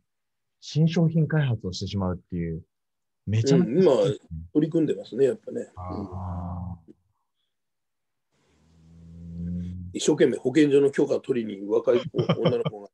[0.60, 2.62] 新商品開発をしてしまうっていう、
[3.26, 4.18] めちゃめちゃ、うん、今、
[4.54, 5.68] 取り組んでますね、やっぱね。
[5.76, 6.78] あ
[9.94, 12.88] 一生懸命保健所の許可を取りに若い子女の子が。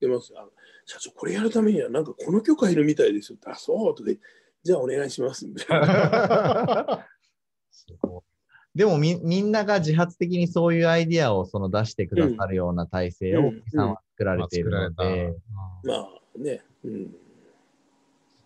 [0.00, 0.46] 出ますあ
[0.86, 4.18] 社長これやるためにはなんかこの許可いるみたいですよあそうとで
[4.62, 7.06] じゃあお願いしますみたいな。
[8.74, 15.34] でもみみんなが自発的にそういうアイディアをその出してくださるような体制をさんは作られているので、
[15.82, 16.08] まあ
[16.38, 17.02] ね、うん、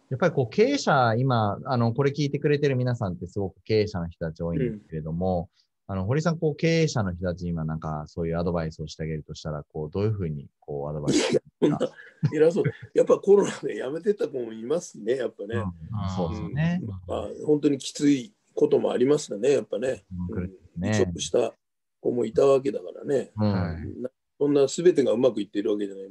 [0.08, 5.50] やっぱりこう経営者、今、あのこれ聞いてくれてる皆さんってすごく経営者の人たち多いんですけれども、
[5.92, 11.42] あの、堀さん、こう、経営者の人たちに今、なんか、そういうアドバイスをしてあげるとしたら、こう、どういうふうに、こう、アドバイス
[12.34, 12.64] 偉そう。
[12.94, 15.56] やっぱコロナで辞めてた子もいますね、やっぱね。
[15.56, 15.70] うん、
[16.16, 17.28] そうですね、うん、まあ。
[17.44, 20.06] 本当にきついこともありますね、やっぱね。
[20.30, 20.44] うん、
[20.80, 21.52] ね離職した
[22.00, 23.30] 子もいたわけだからね。
[23.36, 26.04] うん、そんな全てがうまくいっているわけじゃない。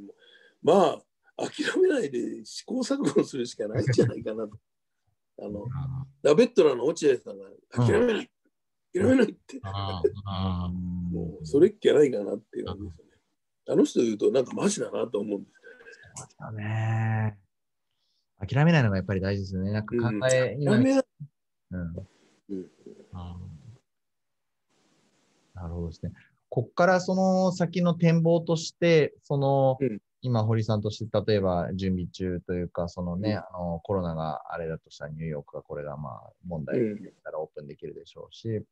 [0.62, 1.00] ま
[1.36, 4.56] あ、諦めないで試行錯誤するしかないんじゃないかなと。
[5.40, 5.66] あの、
[6.22, 7.46] ラベットラの落合さんが
[7.84, 8.30] 諦めない。
[8.94, 9.60] いらないって。
[11.12, 13.12] もうそれっきゃないかなっていう感じですよね。
[13.68, 15.52] あの人言うとなんかマジだなと思うんです。
[16.14, 17.38] そうだね。
[18.38, 19.70] 諦めないのがやっぱり大事ですよね。
[19.70, 21.04] なんか考え、うん、諦めない。
[21.70, 21.80] うん。
[22.50, 22.66] うん、
[25.54, 26.12] なるほどですね。
[26.48, 38.62] こっからその先の展望として、その、うん、今、堀さんとして、例えば準備中というか、そのね、うん、あのコロナがあれだとしたらニューヨークがこれがまあ問題できたらオープンできるでしょうし、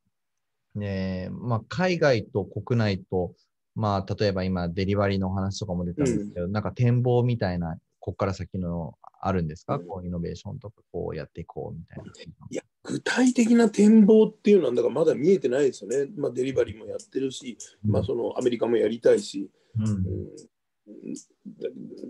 [0.74, 3.34] ねまあ、海外と国内と、
[3.74, 12.04] まあ、例えば今、デリバリーの話とかも出たんですけど、うん、なんか展望みたいな、ここから先のあるんですか、うん、こうイノベーションとかこうやっていこうみたいな。
[12.50, 16.10] いや、具体的な展望っていうのは、だからまだ見えてないですよね。
[16.16, 20.04] まあ、デリバリーもやってるし、うん、まあ、そのアメリカもやりたいし、うん、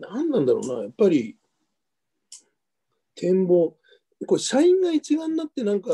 [0.01, 1.37] 何なんだろうな、やっぱり
[3.15, 3.77] 展望、
[4.27, 5.91] これ社員が一丸になってなんか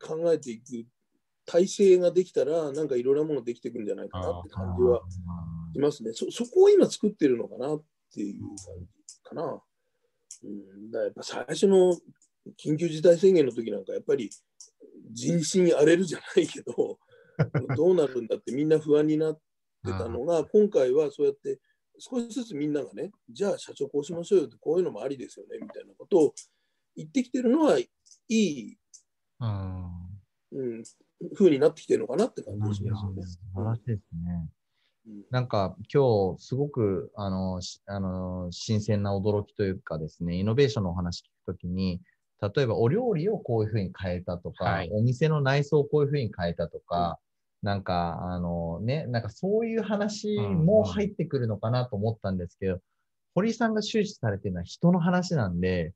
[0.00, 0.86] 考えていく
[1.50, 5.02] 体制ができたら、なんかいろんなものできていくんじゃないかなって感じは
[5.72, 6.12] しますね。
[6.12, 7.82] そそこを今作ってるのかなっ
[8.14, 8.56] ていう感
[9.06, 9.60] じかな。
[10.44, 11.96] うん、だやっぱ最初の
[12.56, 14.30] 緊急事態宣言の時なんかやっぱり
[15.12, 17.00] 人心荒れるじゃないけど、
[17.76, 21.60] どうなるんだってみんな不安になってたのが、今回はそうやって
[21.98, 26.34] 少しずつみんながね、じゃあ社長こうしましょうよって、こういうのもありですよねみたいなことを
[26.94, 27.88] 言ってきてるのはい
[28.28, 28.76] い、
[30.52, 30.84] うん、
[31.34, 33.22] ふうになってきてるのかなって感じしますね。
[33.22, 34.48] 素晴らしいですね。
[35.30, 42.00] なんか今日すごくあのあの新鮮な驚きというかですね、イノベーションのお話聞くときに、
[42.54, 47.18] 例えばお料理をこういうふうに変えたとか、はい、お店の内装をこういうふうに変えたとか、
[47.62, 52.80] うん、なんかあのね、なんかそういう話も入ってくるのかなと思ったんですけど、うん、
[53.34, 55.92] 堀さんが終始されてるのは人の話なんで、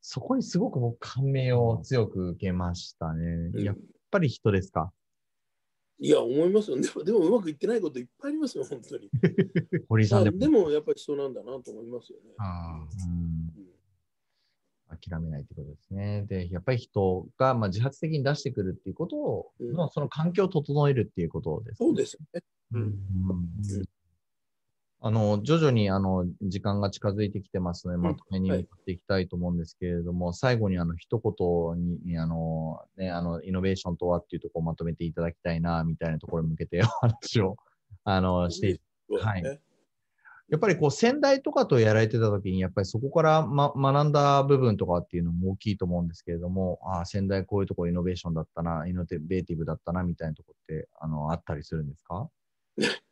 [0.00, 3.50] そこにすごく僕感銘を強く受けましたね。
[3.54, 3.76] うん、やっ
[4.10, 4.92] ぱり人ですか？
[6.00, 6.80] いや、思いますよ。
[6.80, 9.10] でも、でもうまくいってないこといっぱいありますよ、本当に。
[9.88, 10.38] 堀さんでも。
[10.38, 12.34] でも、やっぱり人なんだなと思いますよね。
[12.38, 12.86] あ
[14.90, 16.24] うん、諦めないってことですね。
[16.28, 22.42] で、やっぱり人が、まあ、自発的に出してくるっていうことを、うん、その環境を整えるっていうことです、ね、そうですよね。
[22.74, 22.98] うん、うん
[25.00, 37.56] あの、徐々にあの、時間が近づいてきてますので、まとめに向かっていきたいと思うんですけれども、はい、最後にあの、一言に、あの、ね、あの、イノベーションとはっていうところをまとめていただきたいな、みたいなところに向けてお 話を、
[38.02, 38.80] あの、して、
[39.14, 39.52] はい。
[40.48, 52.30] やっぱりこう、先代とかとやられてた時に、やっぱりそこから、ま、学んだ部分とかっていうのも大きいと思うんですけれども、ああ、先代こういうとこイノベーションだったな、イノベーティブだったな、みたいなとこって、あの、あったりするんですか？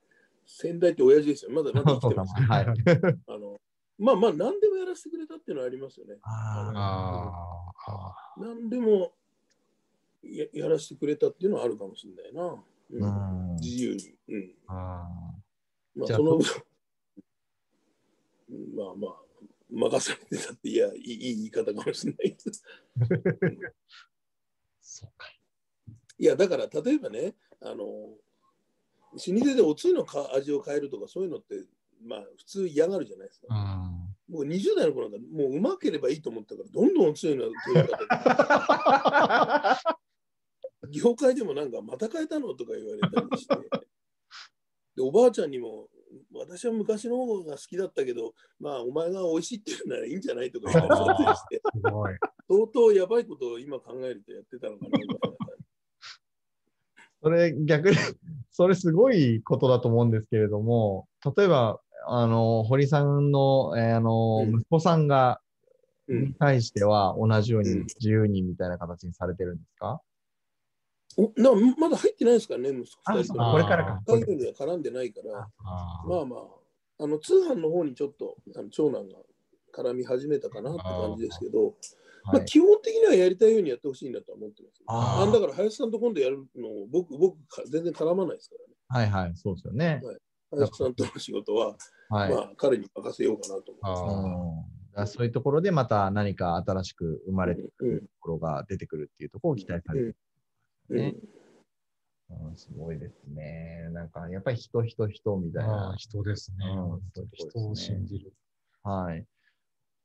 [0.46, 1.50] 先代って親父ですよ。
[1.50, 2.66] まだまだ生きてます、はい、
[3.26, 3.60] あの
[3.98, 6.16] まあまあ、何でもやらせてくれたっていうのはありますよね。
[6.22, 7.72] あ
[8.36, 9.12] 何でも
[10.22, 12.62] ややらせてくれたっていうのはあるかもしれないな。
[12.90, 14.14] うん、自由に。
[14.28, 15.08] うん、あ
[15.94, 16.44] まあ、その分、
[18.74, 19.16] まあまあ、
[19.70, 22.56] 任されてたって、いや、いい言い方かもしれないけど。
[24.80, 25.26] そうか。
[26.18, 28.16] いや、だから、例えばね、あの、
[29.16, 31.64] 老舗でおつゆのか味を変えるとかそういうのって
[32.04, 33.46] まあ普通嫌がるじゃないですか。
[34.28, 39.78] 僕20代の頃なんかもううまければいいと思ったからどんどんおつゆの取り方
[40.90, 43.54] 業界でもなんかまた変えたのとか言われたりして
[44.96, 45.88] でおばあちゃんにも
[46.34, 50.94] 私は昔の方が好きだったけど、まあ、お前が美味しいって言うならいいんじゃないとか言った
[51.30, 51.62] りして、
[52.48, 54.98] 相当やばいことを今考えるとやってたのかな。
[57.26, 57.96] それ逆に、
[58.52, 65.40] それすごいことだと思うんですけれども、例えば、あの、堀さんの、えー、あの、うん、息子さんが、
[66.06, 70.00] に対しては同じように自由にみたいな形にされてるんですか、
[71.16, 73.50] おなまだ入ってないですからね、息子2人と。
[73.50, 74.02] これからか。
[74.06, 79.16] 海外には絡んでないから、あまあまあ、あの通販の方にちょっとあの長男が
[79.74, 81.74] 絡み始めたかなって感じですけど、
[82.32, 87.36] まあ、基本的にはやりたいようにやってほしいなと思ってます、ああだから林さんと今度やるのを僕、僕、
[87.68, 89.10] 全然絡まないですからね。
[89.10, 90.00] はいはい、そうですよね。
[90.02, 90.16] はい、
[90.50, 91.76] 林さんとの仕事は、
[92.08, 94.64] はい、まあ、彼に任せようかなと思
[94.94, 95.12] います。
[95.12, 100.16] そういうところでまた何か新しく生まれてくるところが出てくるっていうところを期待されてる、
[100.88, 101.14] ね。
[102.30, 103.88] うん、すごいですね。
[103.92, 105.94] なんか、やっぱり人、人、人みたいな。
[105.96, 106.66] 人ですね。
[106.66, 108.32] うん、人を信じる。
[108.82, 109.24] はい。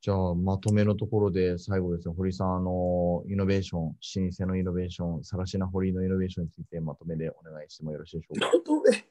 [0.02, 3.96] じゃあ、まとめのところで最後ですね、堀さん、あの、イノベーション、老
[4.36, 8.48] 舗のイノベーション、さらしな堀のイノベーションについてまとめでお願いしてもよろしいでしょうか？
[8.48, 9.06] まとめ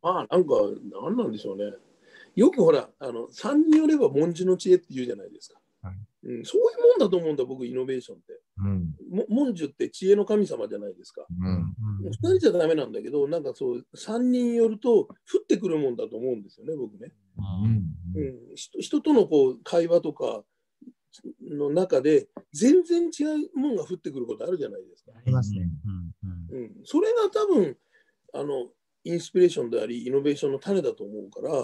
[0.00, 0.54] まあ、なんか、
[1.02, 1.64] なんなんでしょうね。
[2.34, 5.60] よくほら、あの、3によれば文字の知恵って言うじゃないですか。
[5.82, 8.40] はい、うん、そういうもんだと思うんだ、僕、イノベーションって。
[8.60, 8.94] うん、
[9.28, 11.26] 文殊って知恵の神様じゃないですか。
[11.28, 11.74] うん、
[12.08, 15.08] 2人じゃダメなんだけど、なんかそう、3人よると、降
[15.42, 17.12] ってくるもんだと思うんですよね、僕ね。
[17.64, 20.42] うんうん、人とのこう会話とか
[21.42, 23.24] の中で、全然違
[23.54, 25.12] うもんが降ってくることあるじゃないですか。
[25.16, 25.68] ありますね。
[26.50, 27.76] うん、それが多分
[28.34, 28.68] あの
[29.04, 31.54] インスピレーションであり、イノベーションの種だと思うから、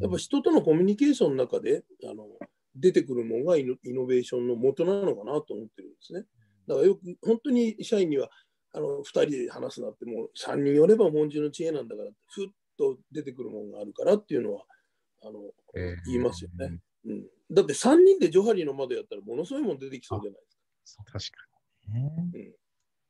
[0.00, 2.26] やっぱ人とのコミュニケーションの中で、あの
[2.74, 6.24] 出てくるものがイノベーションの元なのかなと思ってるんですね。
[6.66, 8.30] だからよく本当に社員には
[8.72, 14.64] あの2人で話すなってもう3人よれば文字の知恵なんだからふっと出てくるものがあるからっていうのは
[15.22, 15.40] あの、
[15.74, 17.26] えー、言いますよね、うん。
[17.50, 20.46] だって3人でジョハリの窓やったらものすごいもん出てきそうじゃないで
[20.84, 21.04] すか。
[21.04, 21.46] 確か
[21.88, 22.52] に、ね。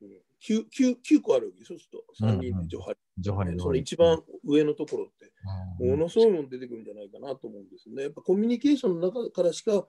[0.03, 0.09] うん、
[0.43, 2.99] 9, 9, 9個あるわけそうすると3人でジョハリ。
[3.19, 5.33] ジョハリその一番上のところって、
[5.79, 8.05] ものすごいもん出てくるんじゃないかなと思うんですね。
[8.05, 9.87] やっぱコミュニケーションの中からしか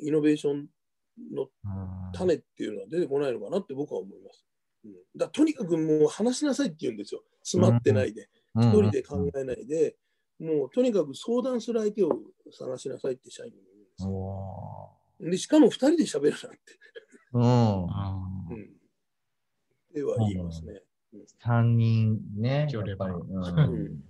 [0.00, 0.66] イノベーション
[1.34, 1.48] の
[2.14, 4.44] 種っていうのは出てこないのかなって僕は思います。
[4.84, 7.22] うん、だとにかくもう話しなさいって言うんですよ。
[7.42, 8.28] 詰まってないで。
[8.54, 9.96] 一、人で考えないで、
[10.42, 12.18] もうとにかく相談する相手を
[12.50, 13.56] 探しなさいって社員に
[13.98, 16.58] 言うんですでしかも二人で喋るなんて。
[17.34, 17.82] うん。
[17.84, 18.72] うん、
[19.94, 20.82] では言いますね。
[21.42, 22.66] 三人ね。
[22.70, 24.02] やっぱり、うん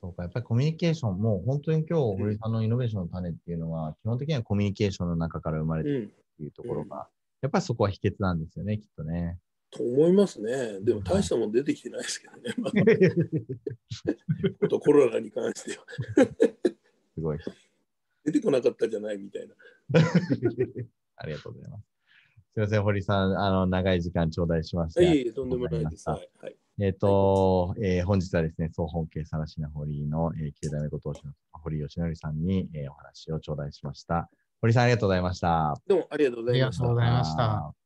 [0.00, 7.08] そうか、やっぱりコミュニケーション、もう本当に今日、堀さんのイノベーションの種っていうのは、基本的にはコミュニケーションの中から生まれてるっていうところが、
[7.40, 9.38] やっぱりそこは秘訣なんですよね、きっとね。
[9.72, 10.80] と思いますね。
[10.82, 12.54] でも大したもん出てきてないですけどね。
[12.58, 12.72] まあ、
[14.78, 15.86] コロナに関しては。
[17.14, 17.38] すごい。
[18.24, 19.54] 出てこなかったじゃないみたいな。
[21.16, 21.84] ありがとうございます。
[21.84, 21.88] す
[22.56, 25.02] みません、堀さん、あの長い時間頂戴しました。
[25.02, 26.06] いえいえ、とんでもないです。
[26.08, 34.30] はい、はいえっ、ー、と、はい、えー、本日はですね、総本家さらしな堀の、えー、9代目ご当主の堀義則さんに、えー、お話を頂戴しました。
[34.60, 35.74] 堀さん、ありがとうございました。
[35.86, 36.84] どうもありがとうございました。
[36.84, 37.81] ありがとうございました。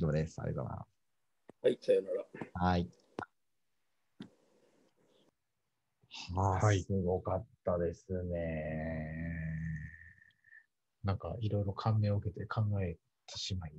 [0.00, 0.40] どうもです。
[0.40, 1.64] ありがとうございます。
[1.64, 2.68] はい、さよなら。
[2.68, 2.88] はい。
[6.36, 9.34] はあ、はい、すごかったですね。
[11.02, 12.96] なんかいろいろ感銘を受けて考え
[13.26, 13.72] てしまい、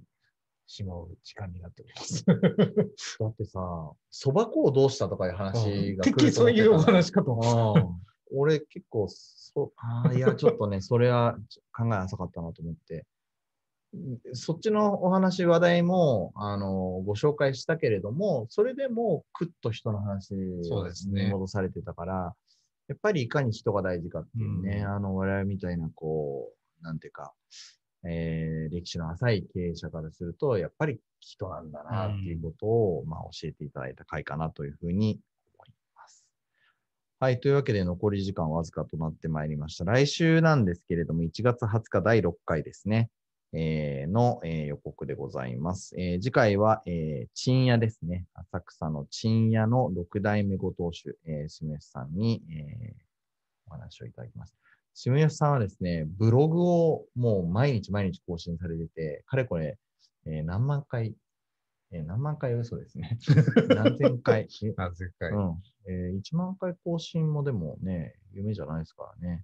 [0.67, 2.25] しまう時間になっております。
[2.27, 7.39] だってさ、そば粉をどうしたとかいう話が来るそういうお話かと。
[8.35, 11.37] 俺結構そ、あいや、ちょっとね、それは
[11.71, 13.05] 考え浅かったなと思って。
[14.33, 22.31] そっちのお話、話題も、あの、ご紹介したけれども、それでも、くっと人の話に戻されてたから、ね、
[22.89, 27.33] やっぱりいかに人が大事かっていうね、うん、あの、我々みたいな、こう、なんていうか、
[28.07, 35.19] えー、歴史の浅い経営者からすると、やっぱり人なんだなっていうことを、うん、まあ、教えていただいた回かなというふうに
[35.57, 36.25] 思います。
[37.19, 37.39] はい。
[37.39, 39.83] というわけで、残り時間わずかとなってまいりました。
[39.83, 43.09] 来週なんですけれども、1月20日第6回ですね。
[43.53, 45.95] えー、の、えー、予告でございます。
[45.97, 48.25] えー、次回は、えー、鎮屋ですね。
[48.33, 52.93] 浅草の鎮屋の6代目ご当主、えー、住吉さんに、えー、
[53.67, 54.55] お話をいただきます。
[54.93, 59.77] 下吉さんはですね、ブログをもう毎日毎日更新されてて、かれこれ、
[60.25, 61.15] えー、何万回、
[61.91, 63.17] えー、何万回嘘ですね。
[63.75, 64.47] 何千回。
[64.77, 65.31] 何千回。
[65.31, 65.63] うん。
[65.87, 69.43] えー、1万回更新もでもね、夢じゃないですからね。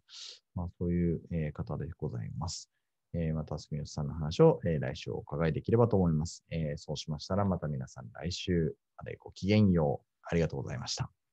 [0.53, 2.74] まあそういう、えー、方でございます。
[3.17, 6.45] えー、また、住吉さんの話を、えー、来週お伺いできればと思います。
[6.51, 10.07] えー、そうしましたら、また皆さん来週までごきげんよう。
[10.27, 11.24] ありがとうございました。